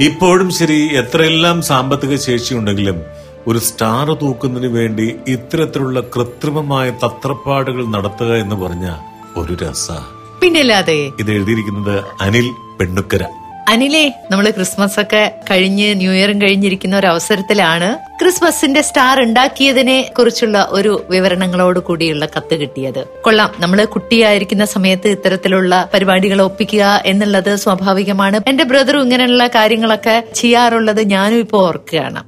ഇപ്പോഴും 0.00 0.50
ശരി 0.50 0.88
എത്രയെല്ലാം 0.92 1.62
സാമ്പത്തിക 1.62 2.16
ശേഷിയുണ്ടെങ്കിലും 2.16 2.98
ഒരു 3.46 3.58
സ്റ്റാർ 3.58 4.14
തൂക്കുന്നതിന് 4.14 4.72
വേണ്ടി 4.72 5.16
ഇത്തരത്തിലുള്ള 5.28 6.00
കൃത്രിമമായ 6.14 6.90
തത്രപ്പാടുകൾ 7.04 7.84
നടത്തുക 7.86 8.36
എന്ന് 8.36 8.56
പറഞ്ഞ 8.56 8.86
ഒരു 9.36 9.54
രസ. 9.54 9.86
പിന്നല്ലാതെ 10.40 10.98
ഇത് 11.20 11.30
എഴുതിയിരിക്കുന്നത് 11.30 12.04
അനിൽ 12.20 12.46
പെണ്ണുക്കര. 12.80 13.22
അനിലേ 13.68 14.12
നമ്മൾ 14.30 14.50
ക്രിസ്മസ് 14.50 15.00
ഒക്കെ 15.00 15.32
കഴിഞ്ഞ് 15.50 15.94
ന്യൂ 15.94 16.12
ഇയറും 16.12 16.42
കഴിഞ്ഞിരിക്കുന്ന 16.42 16.98
ഒരു 16.98 17.06
അവസരത്തിലാണ് 17.06 17.88
ക്രിസ്മസിന്റെ 18.20 18.80
സ്റ്റാർ 18.80 19.20
ഉണ്ടാക്കിയതിനെ 19.20 20.10
കുറിച്ചുള്ള 20.18 20.68
ഒരു 20.70 21.04
വിവരണങ്ങളോട് 21.10 21.78
കൂടിയുള്ള 21.78 22.26
കത്ത് 22.26 22.54
കിട്ടിയത്. 22.54 23.04
കൊള്ളാം. 23.20 23.50
നമ്മൾ 23.60 23.84
കുട്ടിയായിരിക്കുന്ന 23.84 24.64
സമയത്ത് 24.64 25.08
ഇത്തരത്തിലുള്ള 25.08 25.88
പരിപാടികൾ 25.94 26.42
ഒപ്പിക്കുക 26.42 27.02
എന്നുള്ളത് 27.06 27.56
സ്വാഭാവികമാണ്. 27.56 28.40
എന്റെ 28.46 28.64
ബ്രദറും 28.64 29.02
ഇങ്ങനെയുള്ള 29.02 29.46
കാര്യങ്ങളൊക്കെ 29.46 30.24
ചെയ്യാറുള്ളത് 30.34 31.02
ഞാനും 31.02 31.38
ഇപ്പൊ 31.38 31.58
ഓർക്കുകയാണ്. 31.58 32.24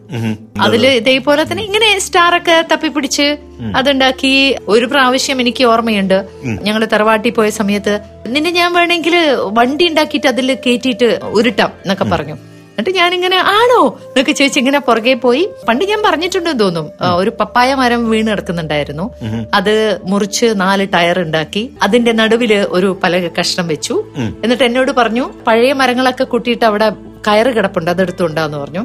അതിൽ 0.60 0.86
ഇതേപോലെ 0.86 1.44
തന്നെ 1.44 1.64
ഇങ്ങനെ 1.64 1.98
സ്റ്റാർ 1.98 2.36
ഒക്കെ 2.36 2.64
തപ്പിപ്പിടിച്ച് 2.72 3.36
അതുണ്ടാക്കി 3.76 4.56
ഒരു 4.68 4.86
പ്രാവശ്യം 4.86 5.40
എനിക്ക് 5.40 5.64
ഓർമ്മയുണ്ട്. 5.64 6.28
ഞങ്ങൾ 6.44 6.84
തറവാട്ടി 6.84 7.30
പോയ 7.30 7.50
സമയത്ത് 7.50 8.00
നിന്നെ 8.26 8.50
ഞാൻ 8.50 8.72
വേണമെങ്കിൽ 8.72 9.16
വണ്ടി 9.40 9.88
ഉണ്ടാക്കിയിട്ട് 9.88 10.26
അതിൽ 10.26 10.58
കയറ്റിയിട്ട് 10.66 11.20
ഉരുട്ടാം 11.22 11.68
എന്നൊക്കെ 11.68 12.04
പറഞ്ഞു. 12.04 12.36
എന്നിട്ട് 12.78 12.98
ഞാനിങ്ങനെ 12.98 13.36
ആണോ? 13.36 13.80
എന്നൊക്കെ 14.06 14.32
ചോദിച്ചു 14.32 14.58
ഇങ്ങനെ 14.58 14.78
പുറകെ 14.78 15.14
പോയി. 15.14 15.48
പണ്ട് 15.68 15.84
ഞാൻ 15.84 16.02
പറഞ്ഞിട്ടുണ്ടെന്ന് 16.06 16.60
തോന്നും. 16.60 16.86
ഒരു 17.16 17.30
പപ്പായ 17.40 17.74
മരം 17.74 18.10
വീണ് 18.10 18.28
കിടക്കുന്നുണ്ടായിരുന്നു. 18.28 19.10
അത് 19.54 19.74
മുറിച്ച് 20.04 20.46
നാല് 20.56 20.86
ടയർ 20.94 21.18
ഉണ്ടാക്കി 21.20 21.62
അതിന്റെ 21.82 22.12
നടുവിൽ 22.12 22.54
ഒരു 22.54 22.98
പല 23.02 23.28
കഷ്ണം 23.40 23.68
വെച്ചു. 23.68 24.04
എന്നിട്ട് 24.44 24.64
എന്നോട് 24.64 24.90
പറഞ്ഞു 24.90 25.30
പഴയ 25.46 25.72
മരങ്ങളൊക്കെ 25.72 26.24
കൂട്ടിയിട്ട് 26.24 26.64
അവിടെ 26.64 26.88
കയറ് 27.28 27.50
കിടപ്പുണ്ട് 27.56 27.90
അതെടുത്തുണ്ടാന്ന് 27.90 28.58
പറഞ്ഞു. 28.58 28.84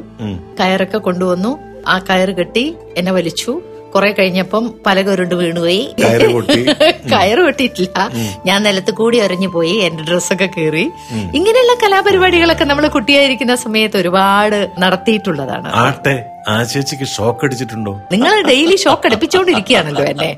കയറൊക്കെ 0.60 0.98
കൊണ്ടുവന്നു. 0.98 1.52
ആ 1.88 1.98
കയറ് 1.98 2.34
കെട്ടി 2.36 2.74
എന്നെ 2.96 3.12
വലിച്ചു. 3.12 3.52
കുറെ 3.94 4.12
കഴിഞ്ഞപ്പം 4.12 4.74
പലക 4.86 5.10
ഉരുണ്ട് 5.10 5.34
വീണുപോയി. 5.34 5.94
കയറ് 6.02 6.32
പൊട്ടി. 6.32 6.60
കയറ് 7.12 7.38
പൊട്ടിയിട്ടില്ല. 7.38 7.98
ഞാൻ 8.46 8.62
നിലത്ത് 8.62 8.90
കൂടി 8.90 9.18
അറിഞ്ഞു 9.18 9.48
പോയി 9.48 9.76
എന്റെ 9.76 10.02
ഡ്രസ്സൊക്കെ 10.02 10.46
കീറി. 10.46 10.90
ഇങ്ങനെയുള്ള 11.34 11.74
കലാപരിപാടികളൊക്കെ 11.82 12.64
നമ്മൾ 12.64 12.88
കുട്ടിയായിരിക്കുന്ന 12.88 13.56
സമയത്ത് 13.56 13.96
ഒരുപാട് 13.96 14.70
നടത്തിയിട്ടുള്ളതാണ്. 14.78 15.68
ആട്ടെ 15.74 16.16
ആ 16.48 16.62
ചേച്ചിക്ക് 16.62 17.04
ഷോക്ക് 17.04 17.44
അടിച്ചിട്ടുണ്ടോ? 17.44 18.00
നിങ്ങൾ 18.12 18.42
ഡെയിലി 18.42 18.76
ഷോക്ക് 18.76 19.06
അടുപ്പിച്ചോണ്ടിരിക്കുകയാണല്ലോ 19.06 20.04
എന്നെ. 20.04 20.36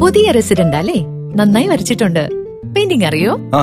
പുതിയ 0.00 0.30
റെസിഡന്റ് 0.30 0.76
അല്ലേ? 0.76 0.98
നന്നായി 1.34 1.66
വരച്ചിട്ടുണ്ട്. 1.66 2.28
പെയിന്റിംഗ് 2.74 3.04
അറിയോ? 3.04 3.32
ആ. 3.54 3.62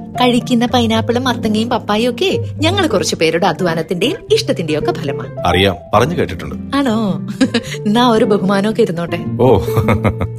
കഴിക്കുന്ന 0.11 0.65
പൈനാപ്പിളും 0.65 1.23
മത്തങ്ങയും 1.23 1.69
പപ്പായും 1.69 2.09
ഒക്കെ 2.09 2.37
ഞങ്ങൾ 2.53 2.87
കുറച്ചു 2.87 3.15
പേരുടെ 3.15 3.47
അധ്വാനത്തിന്റെയും 3.47 4.17
ഇഷ്ടത്തിന്റെയും 4.33 4.79
ഒക്കെ 4.79 4.91
ഫലമാണ്. 4.91 5.39
അറിയാം. 5.39 5.75
പറഞ്ഞു 5.93 6.15
കേട്ടിട്ടുണ്ട്. 6.15 6.77
ആണോ? 6.77 7.27
എന്നാ 7.75 8.09
ഒരു 8.09 8.25
ബഹുമാനമൊക്കെ 8.25 8.81
ഇരുന്നോട്ടെ. 8.81 9.25
ഓ. 9.41 9.59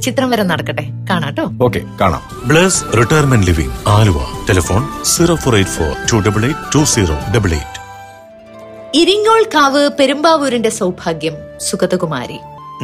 ചിത്രം 0.01 0.29
വരെ 0.29 0.43
നടക്കട്ടെ. 0.43 0.87
കാണാട്ടോ. 1.09 1.43
ഓക്കെ 1.63 1.81
കാണാം. 2.01 2.21
Bless 2.45 2.83
retirement 2.97 3.47
living 3.47 3.73
Aluva. 3.87 4.17
Telephone 4.49 5.03
zero 5.03 5.35
four 5.35 5.55
eight 5.55 5.71
four 5.71 5.95
two 6.13 6.29
double 6.29 6.45
eight 6.45 6.59
two 6.75 6.83
zero 6.83 7.17
double 7.35 7.49
eight. 7.49 7.83
Iringol 8.95 9.43
Kavu 9.43 9.89
പെരുമ്പാവൂരിന്റെ 9.99 10.69
സൗഭാഗ്യം 10.69 11.33
സുഗതകുമാരി. 11.61 12.39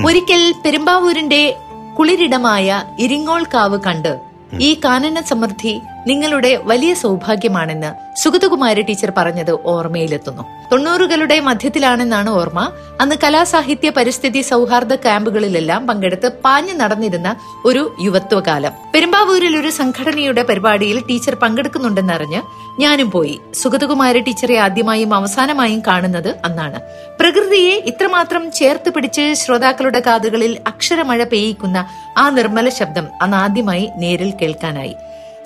ഒരിക്കൽ 0.05 0.53
പെരുമ്പാവൂരിന്റെ 0.65 1.55
കുളിരിടമായ 2.00 2.84
ഇരിങ്ങോൾ 3.00 3.43
കാവ് 3.43 3.79
കണ്ട് 3.88 4.19
ഈ 4.62 4.74
കാനന 4.86 5.22
സമൃദ്ധി 5.22 5.79
നിങ്ങളുടെ 6.10 6.56
വലിയ 6.70 6.94
സൗഭാഗ്യമാണെന്ന് 6.94 7.89
സുഗതകുമാരി 8.22 8.82
ടീച്ചർ 8.82 9.13
പറഞ്ഞത് 9.18 9.51
ഓർമ്മയിലെത്തുന്നു. 9.66 10.44
തൊണ്ണൂറുകളുടെ 10.72 11.39
മധ്യത്തിലാണെന്നാണ് 11.39 12.30
ഓർമ്മ. 12.30 12.62
അന്ന് 13.01 13.16
കലാസാഹിത്യ 13.24 13.89
പരിസ്ഥിതി 13.89 14.42
സൗഹാർദ്ദ 14.42 14.96
ക്യാമ്പുകളിലെല്ലാം 14.96 15.88
പങ്കെടുത്ത് 15.88 16.30
പാഞ്ഞു 16.46 16.74
നടന്നിരുന്ന 16.74 17.30
ഒരു 17.66 17.84
യുവത്വകാലം. 18.01 18.74
പെരുമ്പാവൂരിൽ 18.94 19.58
ഒരു 19.58 19.70
സംഘടനയുടെ 19.80 20.44
പരിപാടിയിൽ 20.44 21.00
ടീച്ചർ 21.10 21.36
പങ്കെടുക്കുന്നുണ്ടെന്നറിഞ്ഞ് 21.36 22.42
ഞാനും 22.80 23.12
പോയി. 23.12 23.36
സുഗതകുമാരി 23.62 24.20
ടീച്ചറെ 24.20 24.58
ആദ്യമായും 24.66 25.13
അവസാനമായും 25.13 25.84
കാണുന്നത് 25.88 26.32
അന്നാണ്. 26.46 26.82
പ്രകൃതിയെ 27.20 27.75
ഇത്രമാത്രം 27.92 28.51
ചേർത്ത് 28.51 28.89
പിടിച്ച് 28.89 29.34
ശ്രോതാക്കളുടെ 29.34 30.01
കാതുകളിൽ 30.08 30.56
അക്ഷരമഴ 30.68 31.24
പെയ്യിക്കുന്ന 31.24 31.78
ആ 32.18 32.30
നിർമ്മല 32.30 32.70
ശബ്ദം 32.80 33.08
അന്ന് 33.22 33.38
ആദ്യമായി 33.38 33.88
നേരിൽ 33.98 34.34
കേൾക്കാനായി. 34.42 34.96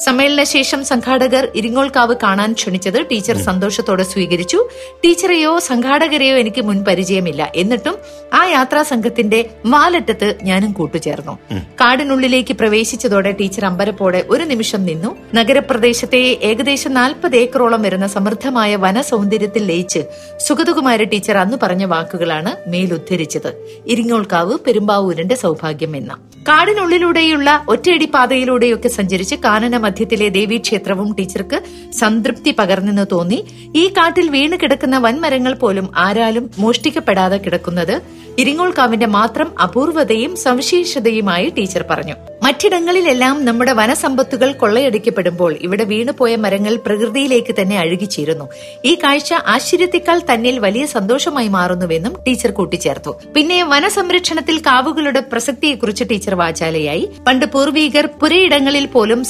സമ്മേളന 0.06 0.44
ശേഷം 0.44 0.86
സംഘാടകർ 0.86 1.48
ഇരിങ്ങോൾക്കാവ് 1.56 2.16
കാണാൻ 2.24 2.54
ക്ഷണിച്ചത് 2.54 3.06
ടീച്ചർ 3.12 3.38
സന്തോഷത്തോടെ 3.38 4.04
സ്വീകരിച്ചു. 4.04 4.68
ടീച്ചറെയോ 5.06 5.60
സംഘാടകരെയോ 5.60 6.36
എനിക്ക് 6.38 6.62
മുൻ 6.62 6.84
പരിചയമില്ല. 6.88 7.52
എന്നിട്ടും 7.56 7.96
ആ 8.34 8.46
യാത്രാ 8.46 8.84
സംഘത്തിന്റെ 8.84 9.50
വാലറ്റത്ത് 9.66 10.36
ഞാനും 10.44 10.72
കൂട്ടുചേർന്നു. 10.72 11.40
കാടിനുള്ളിലേക്ക് 11.82 12.54
പ്രവേശിച്ചതോടെ 12.54 13.32
ടീച്ചർ 13.32 13.66
അമ്പരപ്പോടെ 13.66 14.26
ഒരു 14.30 14.44
നിമിഷം 14.44 14.86
നിന്നു. 14.86 15.16
നഗരപ്രദേശത്തെ 15.34 16.22
ഏകദേശം 16.42 16.94
നാൽപ്പത് 16.94 17.36
ഏക്കറോളം 17.36 17.82
വരുന്ന 17.82 18.08
സമൃദ്ധമായ 18.08 18.76
വന 18.76 19.02
സൗന്ദര്യത്തിൽ 19.02 19.64
ലയിച്ച് 19.64 20.04
സുഗതകുമാരി 20.48 21.04
ടീച്ചർ 21.04 21.38
അന്ന് 21.38 21.58
പറഞ്ഞ 21.64 21.84
വാക്കുകളാണ് 21.86 22.70
മേലുദ്ധരിച്ചത്. 22.70 23.52
ഇരിങ്ങോൾക്കാവ് 23.88 24.58
പെരുമ്പാവൂരിന്റെ 24.68 25.36
സൗഭാഗ്യം 25.36 25.96
എന്ന. 25.96 26.14
കാടിനുള്ളിലൂടെയുള്ള 26.48 27.50
ഒറ്റയടി 27.70 28.06
പാതയിലൂടെയൊക്കെ 28.06 28.88
സഞ്ചരിച്ച് 28.88 29.36
കാനന 29.36 29.78
മധ്യത്തിലെ 29.94 30.28
ദേവീക്ഷേത്രവും 30.38 31.10
ടീച്ചർക്ക് 31.18 31.58
സംതൃപ്തി 32.00 32.52
പകർന്നെന്ന് 32.60 33.06
തോന്നി. 33.12 33.40
ഈ 33.82 33.84
കാട്ടിൽ 33.98 34.28
വീണ് 34.36 34.56
കിടക്കുന്ന 34.62 34.98
വൻമരങ്ങൾ 35.06 35.54
പോലും 35.54 35.88
ആരാലും 36.06 36.46
മോഷ്ടിക്കപ്പെടാതെ 36.62 37.38
കിടക്കുന്നത് 37.38 37.96
ഇരിങ്ങോൾക്കാവിന്റെ 38.42 39.08
മാത്രം 39.16 39.48
അപൂർവതയും 39.64 40.32
സവിശേഷതയുമായി 40.44 41.48
ടീച്ചർ 41.58 41.84
പറഞ്ഞു. 41.90 42.16
മറ്റിടങ്ങളിലെല്ലാം 42.44 43.36
നമ്മുടെ 43.46 43.74
വനസമ്പത്തുകൾ 43.80 44.50
കൊള്ളയടിക്കപ്പെടുമ്പോൾ 44.62 45.52
ഇവിടെ 45.62 45.84
വീണുപോയ 45.92 46.32
മരങ്ങൾ 46.46 46.74
പ്രകൃതിയിലേക്ക് 46.86 47.54
തന്നെ 47.60 47.78
അഴുകിച്ചേരുന്നു. 47.84 48.46
ഈ 48.86 48.94
കാഴ്ച 49.04 49.34
ആശ്ചര്യത്തെക്കാൾ 49.54 50.20
തന്നിൽ 50.32 50.60
വലിയ 50.60 50.86
സന്തോഷമായി 50.96 51.48
മാറുന്നുവെന്നും 51.58 52.16
ടീച്ചർ 52.28 52.52
കൂട്ടിച്ചേർത്തു. 52.52 53.14
പിന്നെ 53.36 53.60
വനസംരക്ഷണത്തിൽ 53.74 54.58
കാവുകളുടെ 54.70 55.20
പ്രസക്തിയെക്കുറിച്ച് 55.32 56.08
ടീച്ചർ 56.12 56.36
വാചാലയായി. 56.36 57.06
പണ്ട് 57.28 57.46
പൂർവീകർ 57.54 58.08
പുരയിടങ്ങളിൽ 58.24 58.88
പോലും 58.96 59.24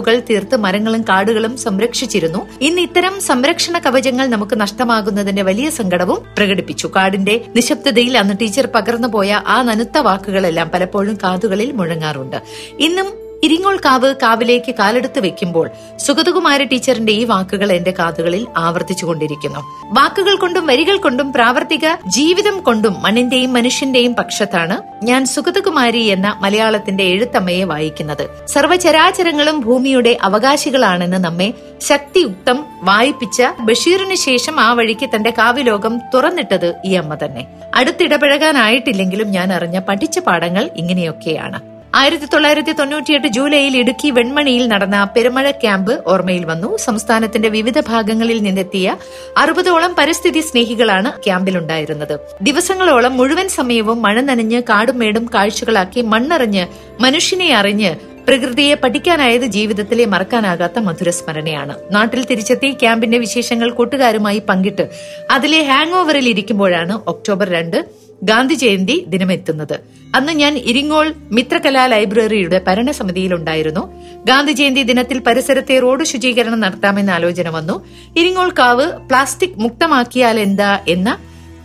സർപ്പക്കാവുകൾ 0.00 0.26
തീർത്ത് 0.30 0.56
മരങ്ങളും 0.56 1.02
കാടുകളും 1.02 1.56
സംരക്ഷിച്ചിരുന്നു. 1.56 2.40
ഇന്ന് 2.60 2.80
ഇത്തരം 2.80 3.20
സംരക്ഷണ 3.20 3.78
കവചങ്ങൾ 3.78 4.26
നമുക്ക് 4.26 4.56
നഷ്ടമാകുന്നതിന്റെ 4.60 5.42
വലിയ 5.42 5.70
സങ്കടവും 5.70 6.20
പ്രകടിപ്പിച്ചു. 6.36 6.86
കാടിന്റെ 6.96 7.34
നിശബ്ദതയിൽ 7.56 8.18
അന്ന് 8.18 8.34
ടീച്ചർ 8.40 8.66
പകർന്നുപോയ 8.74 9.42
ആ 9.46 9.62
നനുത്ത 9.62 9.98
വാക്കുകളെല്ലാം 9.98 10.70
പലപ്പോഴും 10.74 11.16
കാതുകളിൽ 11.16 11.72
മുഴങ്ങാറുണ്ട്. 11.72 12.38
ഇന്നും 12.80 13.08
ഇരിങ്ങോൾ 13.44 13.76
കാവ് 13.76 14.14
കാവിലേക്ക് 14.22 14.74
കാലെടുത്ത് 14.74 15.20
വെക്കുമ്പോൾ 15.20 15.70
സുഗതകുമാര 15.96 16.62
ടീച്ചറിന്റെ 16.62 17.12
ഈ 17.12 17.24
വാക്കുകൾ 17.24 17.72
എന്റെ 17.72 17.90
കാതുകളിൽ 17.98 18.46
ആവർത്തിച്ചുകൊണ്ടിരിക്കുന്നു. 18.56 19.60
വാക്കുകൾ 19.84 20.36
കൊണ്ടും 20.36 20.66
വരികൾ 20.66 20.96
കൊണ്ടും 20.96 21.32
പ്രാവർത്തിക 21.32 21.94
ജീവിതം 22.06 22.60
കൊണ്ടും 22.60 23.02
മണ്ണിന്റെയും 23.02 23.52
മനുഷ്യന്റെയും 23.52 24.14
പക്ഷത്താണ് 24.14 25.04
ഞാൻ 25.04 25.26
സുഗതകുമാരി 25.26 25.98
എന്ന 25.98 26.38
മലയാളത്തിന്റെ 26.40 27.04
എഴുത്തമ്മയെ 27.04 27.64
വായിക്കുന്നത്. 27.64 28.46
സർവചരാചരങ്ങളും 28.46 29.60
ഭൂമിയുടെ 29.60 30.18
അവകാശികളാണെന്ന് 30.22 31.16
നമ്മെ 31.16 31.54
ശക്തിയുക്തം 31.80 32.64
വായിപ്പിച്ച 32.82 33.42
ബഷീറിന് 33.60 34.14
ശേഷം 34.14 34.60
ആ 34.60 34.72
വഴിക്ക് 34.72 35.10
തന്റെ 35.16 35.30
കാവ്യലോകം 35.30 36.00
തുറന്നിട്ടത് 36.14 36.74
ഈ 36.84 36.94
അമ്മ 36.94 37.14
തന്നെ. 37.14 37.46
അടുത്തിടപഴകാനായിട്ടില്ലെങ്കിലും 37.74 39.30
ഞാൻ 39.30 39.52
അറിഞ്ഞ 39.52 39.78
പഠിച്ച 39.78 40.18
പാഠങ്ങൾ 40.18 40.70
ഇങ്ങനെയൊക്കെയാണ്. 40.76 41.69
ആയിരത്തി 41.98 42.26
തൊള്ളായിരത്തി 42.32 42.72
തൊണ്ണൂറ്റിയെട്ട് 42.72 43.28
ജൂലൈയിൽ 43.36 43.74
ഇടുക്കി 43.76 44.08
വെൺമണിയിൽ 44.16 44.68
നടന്ന 44.68 44.96
പെരുമഴ 45.14 45.46
ക്യാമ്പ് 45.62 45.92
ഓർമ്മയിൽ 46.12 46.44
വന്നു. 46.44 46.76
സംസ്ഥാനത്തിന്റെ 46.76 47.48
വിവിധ 47.48 47.78
ഭാഗങ്ങളിൽ 47.80 48.38
നിന്നെത്തിയ 48.42 48.96
അറുപതോളം 49.36 49.94
പരിസ്ഥിതി 49.98 50.40
സ്നേഹികളാണ് 50.40 51.10
ക്യാമ്പിലുണ്ടായിരുന്നത്. 51.24 52.14
ദിവസങ്ങളോളം 52.42 53.16
മുഴുവൻ 53.16 53.48
സമയവും 53.48 54.02
മഴ 54.02 54.20
നനഞ്ഞ് 54.20 54.60
കാടും 54.70 54.98
മേടും 54.98 55.26
കാഴ്ചകളാക്കി 55.34 56.02
മണ്ണറിഞ്ഞ് 56.12 56.66
മനുഷ്യനെ 57.02 57.50
അറിഞ്ഞ് 57.60 57.92
പ്രകൃതിയെ 58.26 58.74
പഠിക്കാനായത് 58.74 59.44
ജീവിതത്തിലെ 59.56 60.04
മറക്കാനാകാത്ത 60.04 60.78
മധുരസ്മരണയാണ്. 60.78 61.74
നാട്ടിൽ 61.90 62.20
തിരിച്ചെത്തി 62.24 62.70
ക്യാമ്പിന്റെ 62.82 63.18
വിശേഷങ്ങൾ 63.18 63.70
കൂട്ടുകാരുമായി 63.70 64.38
പങ്കിട്ട് 64.48 64.84
അതിലെ 65.30 65.62
ഹാങ് 65.62 65.96
ഓവറിൽ 66.00 66.28
ഇരിക്കുമ്പോഴാണ് 66.28 66.96
ഒക്ടോബർ 67.12 67.48
രണ്ട് 67.58 67.78
ഗാന്ധി 68.22 68.54
ജയന്തി 68.54 69.04
ദിനമെത്തുന്നത്. 69.08 69.80
അന്ന് 70.14 70.32
ഞാൻ 70.32 70.58
ഇരിങ്ങോൾ 70.58 71.14
മിത്രകലാ 71.32 71.86
ലൈബ്രറിയുടെ 71.86 72.60
ഭരണസമിതിയിലുണ്ടായിരുന്നു. 72.66 73.80
ഗാന്ധി 74.24 74.52
ജയന്തി 74.52 74.82
ദിനത്തിൽ 74.82 75.18
പരിസരത്തെ 75.18 75.78
റോഡ് 75.78 76.04
ശുചീകരണം 76.04 76.60
നടത്താമെന്ന 76.60 77.10
ആലോചന 77.10 77.48
വന്നു. 77.48 77.86
ഇരിങ്ങോൾ 78.16 78.50
കാവ് 78.58 78.86
പ്ലാസ്റ്റിക് 79.08 79.58
മുക്തമാക്കിയാൽ 79.58 80.40
എന്താ 80.40 80.80
എന്ന 80.88 81.18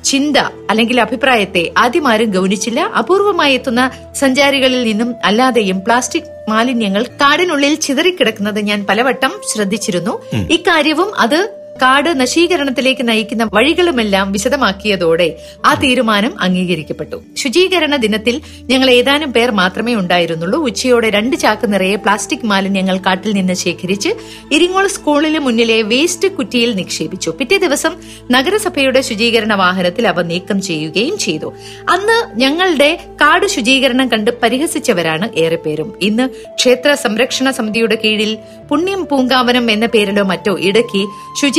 ചിന്ത 0.03 0.37
അല്ലെങ്കിൽ 0.69 1.01
അഭിപ്രായത്തെ 1.01 1.73
ആദ്യമാരും 1.77 2.29
ഗൗനിച്ചില്ല. 2.29 2.79
അപൂർവമായി 2.79 3.53
എത്തുന്ന 3.53 3.91
സഞ്ചാരികളിൽ 4.15 4.83
നിന്നും 4.83 5.15
അല്ലാതെയും 5.25 5.83
പ്ലാസ്റ്റിക് 5.83 6.49
മാലിന്യങ്ങൾ 6.49 7.03
കാടിനുള്ളിൽ 7.21 7.75
ചിതറിക്കിടക്കുന്നത് 7.75 8.59
ഞാൻ 8.61 8.85
പലവട്ടം 8.89 9.31
ശ്രദ്ധിച്ചിരുന്നു. 9.53 10.13
ഇക്കാര്യവും 10.49 11.15
അത് 11.15 11.39
കാട് 11.81 12.19
നശീകരണത്തിലേക്ക് 12.19 13.07
നയിക്കുന്ന 13.07 13.49
വഴികളുമെല്ലാം 13.53 14.31
വിശദമാക്കിയതോടെ 14.31 15.27
ആ 15.65 15.73
തീരുമാനം 15.73 16.41
അംഗീകരിക്കപ്പെട്ടു. 16.41 17.17
ശുചീകരണ 17.37 17.95
ദിനത്തിൽ 17.95 18.41
ഞങ്ങൾ 18.69 18.89
ഏതാനും 18.89 19.33
പേർ 19.33 19.51
മാത്രമേ 19.51 19.95
ഉണ്ടായിരുന്നുള്ളൂ. 19.95 20.59
ഉച്ചയോടെ 20.67 21.09
രണ്ട് 21.09 21.35
ചാക്ക് 21.35 21.73
നിറയെ 21.73 21.95
പ്ലാസ്റ്റിക് 21.95 22.45
മാലിന്യങ്ങൾ 22.45 22.97
കാട്ടിൽ 22.97 23.31
നിന്ന് 23.33 23.53
ശേഖരിച്ച് 23.53 24.09
ഇരിങ്ങോൾ 24.51 24.87
സ്കൂളിന് 24.87 25.39
മുന്നിലെ 25.39 25.81
വേസ്റ്റ് 25.81 26.27
കുറ്റിയിൽ 26.27 26.75
നിക്ഷേപിച്ചു. 26.75 27.29
പിറ്റേ 27.29 27.57
ദിവസം 27.57 27.95
നഗരസഭയുടെ 28.31 29.01
ശുചീകരണ 29.01 29.53
വാഹനത്തിൽ 29.53 30.07
അവ 30.07 30.21
നീക്കം 30.21 30.61
ചെയ്യുകയും 30.61 31.17
ചെയ്തു. 31.17 31.53
അന്ന് 31.89 32.39
ഞങ്ങളുടെ 32.39 32.89
കാട് 33.21 33.47
ശുചീകരണം 33.47 34.07
കണ്ട് 34.11 34.31
പരിഹസിച്ചവരാണ് 34.43 35.29
ഏറെ 35.35 35.55
പേരും 35.55 35.93
ഇന്ന് 36.01 36.29
ക്ഷേത്ര 36.55 36.93
സംരക്ഷണ 36.93 37.51
സമിതിയുടെ 37.51 37.95
കീഴിൽ 38.05 38.37
പുണ്യം 38.71 39.07
പൂങ്കാവനം 39.11 39.71
എന്ന 39.71 39.85
പേരിലോ 39.85 40.23
മറ്റോ 40.23 40.57
ഇടയ്ക്ക് 40.59 41.03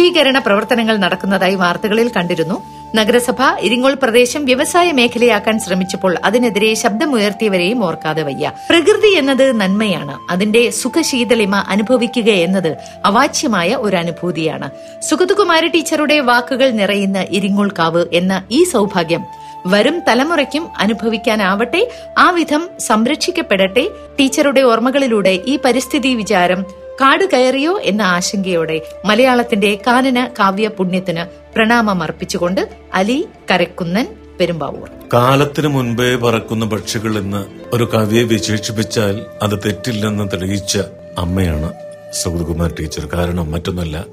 ശുചീകരണ 0.06 0.38
പ്രവർത്തനങ്ങൾ 0.38 0.96
നടക്കുന്നതായി 0.96 1.54
വാർത്തകളിൽ 1.54 2.08
കണ്ടിരുന്നു. 2.08 2.62
നഗരസഭ 2.94 3.42
ഇരിങ്ങോൾ 3.60 3.94
പ്രദേശം 3.94 4.44
വ്യവസായ 4.44 4.92
മേഖലയാക്കാൻ 4.92 5.58
ശ്രമിച്ചപ്പോൾ 5.60 6.16
അതിനെതിരെ 6.24 6.74
ശബ്ദമുയർത്തിയവരെയും 6.74 7.84
ഓർക്കാതെ 7.84 8.22
വയ്യ. 8.22 8.52
പ്രകൃതി 8.70 9.10
എന്നത് 9.14 9.60
നന്മയാണ്. 9.60 10.14
അതിന്റെ 10.30 10.70
സുഖശീതളിമ 10.70 11.56
അനുഭവിക്കുക 11.56 12.30
എന്നത് 12.30 12.76
അവാച്യമായ 13.04 13.74
ഒരു 13.74 13.96
അനുഭൂതിയാണ്. 13.96 14.70
സുഗതകുമാരി 15.02 15.68
ടീച്ചറുടെ 15.68 16.20
വാക്കുകൾ 16.20 16.70
നിറയുന്ന 16.70 17.26
ഇരിങ്ങോൾ 17.30 17.70
കാവ് 17.78 18.06
എന്ന 18.12 18.42
ഈ 18.52 18.64
സൗഭാഗ്യം 18.64 19.24
വരും 19.66 20.02
തലമുറയ്ക്കും 20.08 20.68
അനുഭവിക്കാനാവട്ടെ 20.78 21.90
ആ 22.18 22.30
വിധം 22.30 22.68
സംരക്ഷിക്കപ്പെടട്ടെ 22.80 23.88
ടീച്ചറുടെ 24.20 24.60
ഓർമ്മകളിലൂടെ 24.60 25.38
ഈ 25.46 25.58
പരിസ്ഥിതി 25.64 26.14
വിചാരം 26.14 26.85
കാട് 27.00 27.24
കയറിയോ 27.32 27.80
എന്ന 27.80 28.02
ആശങ്കയോടെ 28.02 28.82
മലയാളത്തിന്റെ 29.04 29.78
കാനന 29.86 30.30
കാവ്യ 30.38 30.68
പുണ്യത്തിന് 30.68 31.54
പ്രണാമം 31.54 32.02
അർപ്പിച്ചുകൊണ്ട് 32.02 32.68
അലി 32.94 33.26
കരക്കുന്നൻ 33.50 34.06
പെരുമ്പാവൂർ. 34.40 34.88
കാലത്തിനു 35.14 35.68
മുൻപേ 35.68 36.14
പറക്കുന്ന 36.14 36.64
പക്ഷികൾ 36.64 37.18
എന്ന് 37.18 37.46
ഒരു 37.72 37.84
കവിയെ 37.94 38.22
വിശേഷിപ്പിച്ചാൽ 38.22 39.26
അത് 39.42 39.60
തെറ്റില്ലെന്ന് 39.66 40.24
തെളിയിച്ച 40.32 40.78
അമ്മയാണ് 41.18 41.70
സുഗതകുമാർ 42.12 42.74
ടീച്ചർ. 42.80 43.08
കാരണം 43.14 43.50
മറ്റൊന്നല്ല 43.50 44.04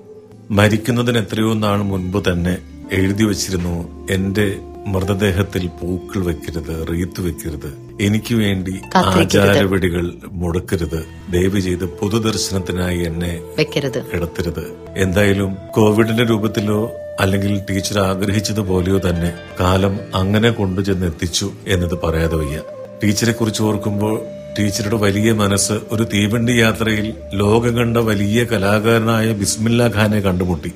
മരിക്കുന്നതിന് 0.51 1.17
എത്രയോ 1.17 1.53
നാൾ 1.53 1.81
മുൻപ് 1.81 2.31
തന്നെ 2.31 2.57
എഴുതി 2.91 3.23
വച്ചിരുന്നു 3.23 3.75
എന്റെ 4.11 4.47
മൃതദേഹത്തിൽ 4.87 5.67
പൂക്കൾ 5.67 6.23
വെക്കരുത് 6.23 6.87
റീത്ത് 6.91 7.21
വെക്കരുത് 7.21 7.69
എനിക്ക് 8.01 8.35
വേണ്ടി. 8.35 8.73
ആചാരവിടികൾ 8.95 10.13
മുടക്കരുത് 10.31 11.05
ദയവ് 11.31 11.59
ചെയ്ത് 11.59 11.85
പൊതുദർശനത്തിനായി 11.85 12.99
എന്നെ 12.99 13.41
വെക്കരുത്. 13.59 14.05
കിടത്തരുത്. 14.13 14.71
എന്തായാലും 14.97 15.57
കോവിഡിന്റെ 15.75 16.23
രൂപത്തിലോ 16.23 16.91
അല്ലെങ്കിൽ 17.19 17.61
ടീച്ചർ 17.69 17.99
ആഗ്രഹിച്ചതുപോലെയോ 17.99 18.97
തന്നെ 18.97 19.33
കാലം 19.59 19.99
അങ്ങനെ 20.15 20.49
കൊണ്ടുചെന്ന് 20.49 21.05
എത്തിച്ചു 21.05 21.51
എന്നത് 21.67 21.97
പറയാതെ 22.03 22.35
വയ്യ. 22.35 22.61
ടീച്ചറെ 23.03 23.31
കുറിച്ച് 23.31 23.63
ഓർക്കുമ്പോൾ 23.63 24.21
ടീച്ചറുടെ 24.59 24.95
വലിയ 24.95 25.31
മനസ്സ് 25.33 25.73
ഒരു 25.91 26.03
തീവണ്ടി 26.03 26.51
യാത്രയിൽ 26.51 27.13
ലോകം 27.33 27.77
കണ്ട 27.77 27.97
വലിയ 27.97 28.43
കലാകാരനായ 28.43 29.33
ബിസ്മില്ല 29.33 29.87
ഖാനെ 29.87 30.19
കണ്ടുമുട്ടി. 30.19 30.71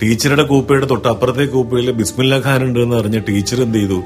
ടീച്ചറുടെ 0.00 0.42
കൂപ്പയുടെ 0.42 0.86
തൊട്ടപ്പുറത്തെ 0.86 1.44
കൂപ്പയിൽ 1.46 1.90
ബിസ്മില്ല 1.92 2.34
ഖാൻ 2.44 2.60
ഉണ്ട് 2.64 2.78
എന്ന് 2.78 2.96
അറിഞ്ഞ 2.96 3.18
ടീച്ചർ 3.28 3.58
എന്ത് 3.62 3.78
ചെയ്തു? 3.78 3.98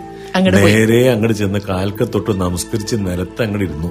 നേരെ 0.57 1.01
അങ്ങോട്ട് 1.11 1.37
ചെന്ന് 1.39 1.61
കാൽക്ക 1.69 2.05
തൊട്ട് 2.05 2.33
നമസ്കരിച്ച് 2.41 2.97
നിലത്ത് 2.97 3.43
അങ്ങോട്ട് 3.43 3.65
ഇരുന്നു. 3.65 3.91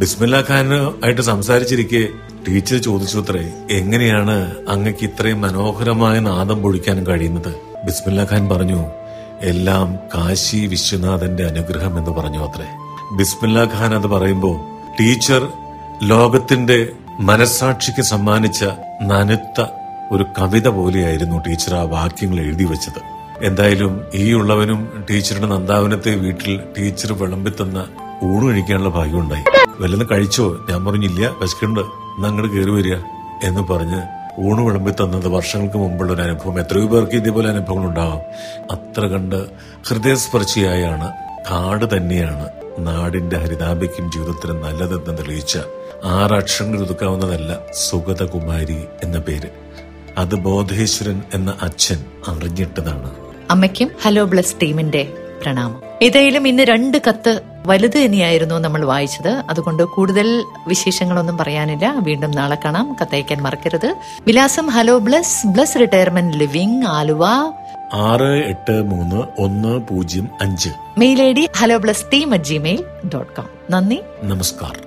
ബിസ്മില്ല 0.00 0.36
ഖാൻ 0.48 0.68
ആയിട്ട് 1.04 1.20
സംസാരിച്ചിരിക്കെ 1.22 2.02
ടീച്ചർ 2.46 2.76
ചോദിച്ചു 2.78 3.18
അത്രേ 3.18 3.44
എങ്ങനെയാണ് 3.70 4.36
അങ്ങക്ക് 4.68 5.04
ഇത്രയും 5.04 5.40
മനോഹരമായ 5.40 6.16
നാദം 6.20 6.62
പൊഴിക്കാൻ 6.62 7.06
കഴിയുന്നത്? 7.06 7.52
ബിസ്മില്ല 7.86 8.26
ഖാൻ 8.30 8.48
പറഞ്ഞു 8.48 8.80
എല്ലാം 9.42 9.88
കാശി 10.14 10.60
വിശ്വനാഥന്റെ 10.66 11.44
അനുഗ്രഹം 11.44 11.98
എന്ന് 11.98 12.10
പറഞ്ഞു 12.10 12.40
അത്രേ 12.46 12.68
ബിസ്മില്ല 13.16 13.64
ഖാൻ 13.74 13.94
അത് 13.94 14.06
പറയുമ്പോ 14.06 14.52
ടീച്ചർ 15.00 15.42
ലോകത്തിന്റെ 16.02 16.78
മനസാക്ഷിക്ക് 17.20 18.02
സമ്മാനിച്ച 18.02 18.62
നനുത്ത 19.02 19.58
ഒരു 20.12 20.26
കവിത 20.38 20.68
പോലെയായിരുന്നു 20.68 21.42
ടീച്ചർ 21.46 21.74
ആ 21.74 21.82
വാക്യങ്ങൾ 21.82 22.40
എഴുതി 22.40 22.64
വെച്ചത്. 22.64 23.00
എന്തായാലും 23.44 24.04
ഈ 24.14 24.32
ഉള്ളവനും 24.32 25.06
ടീച്ചറുടെ 25.10 25.46
നന്ദാവനത്തെ 25.46 26.14
വീട്ടിൽ 26.14 26.60
ടീച്ചർ 26.78 27.12
വിളമ്പിത്തന്ന 27.12 27.86
ഊണ് 28.22 28.50
കഴിക്കാനുള്ള 28.50 28.88
ഭാഗ്യമുണ്ടായി. 28.88 29.44
വല്ലതും 29.80 30.08
കഴിച്ചോ? 30.12 30.66
ഞാൻ 30.70 30.84
പറഞ്ഞില്ല. 30.84 31.34
വിശക്കുണ്ട് 31.40 31.80
എന്നങ്ങോട്ട് 31.80 32.54
കയറി 32.54 32.70
വരിക 32.70 32.94
എന്ന് 33.42 33.60
പറഞ്ഞ് 33.60 34.02
ഊണ് 34.40 34.60
വിളമ്പി 34.60 34.90
തന്നത് 34.90 35.28
വർഷങ്ങൾക്ക് 35.28 35.76
മുമ്പുള്ള 35.76 36.12
ഒരു 36.12 36.22
അനുഭവം. 36.22 36.60
എത്രയോ 36.60 36.86
പേർക്ക് 36.86 37.12
ഇതേപോലെ 37.12 37.48
അനുഭവങ്ങൾ 37.48 37.88
ഉണ്ടാവാം. 37.88 38.20
അത്ര 38.70 39.06
കണ്ട് 39.06 39.46
ഹൃദയസ്പർശിയായാണ് 39.88 41.12
കാട് 41.50 41.96
തന്നെയാണ് 41.96 42.48
നാടിന്റെ 42.78 43.36
ഹരിതാപയ്ക്കും 43.36 44.12
ജീവിതത്തിനും 44.12 44.62
നല്ലതെന്ന് 44.62 45.18
തെളിയിച്ച 45.18 45.58
ആറക്ഷരങ്ങൾ 46.04 46.80
ഒതുക്കാവുന്നതല്ല 46.80 47.58
സുഗതകുമാരി 47.74 48.84
എന്ന 49.04 49.18
പേര്. 49.18 49.65
അത് 50.16 50.34
ബോധേശ്വരൻ 50.34 51.22
എന്ന 51.34 51.54
അച്ഛൻ 51.62 52.04
അറിഞ്ഞിട്ടതാണ്. 52.28 53.10
അമ്മയ്ക്കും 53.50 53.90
ഹലോ 54.02 54.24
ബ്ലസ് 54.24 54.54
ടീമിന്റെ 54.62 55.12
പ്രണാമം. 55.42 55.82
ഏതായാലും 56.02 56.48
ഇന്ന് 56.48 56.62
രണ്ട് 56.62 56.98
കത്ത് 57.08 57.40
വലുത് 57.66 58.04
തന്നെയായിരുന്നു 58.04 58.54
നമ്മൾ 58.54 58.84
വായിച്ചത്. 58.84 59.28
അതുകൊണ്ട് 59.28 59.82
കൂടുതൽ 59.82 60.44
വിശേഷങ്ങളൊന്നും 60.66 61.38
പറയാനില്ല. 61.38 61.94
വീണ്ടും 61.98 62.30
നാളെ 62.30 62.58
കാണാം. 62.64 62.96
കത്തയക്കാൻ 63.00 63.42
മറക്കരുത്. 63.42 63.96
വിലാസം 64.26 64.66
hello 64.66 64.98
bless 64.98 65.46
bless 65.46 65.78
retirement 65.78 66.36
living 66.36 66.86
Aluva. 66.86 67.26
ആറ് 67.92 68.44
എട്ട് 68.46 68.82
മൂന്ന് 68.82 69.22
ഒന്ന് 69.38 69.78
പൂജ്യം 69.78 70.28
അഞ്ച്. 70.40 70.68
Mail 70.98 71.22
I 71.22 71.32
D 71.32 71.48
hello 71.58 71.76
bless 71.76 72.04
team 72.12 72.34
at 72.34 72.44
Gmail 72.44 72.84
dot 73.14 73.32
com. 73.32 73.46
നന്ദി. 73.70 74.00
നമസ്കാരം. 74.22 74.86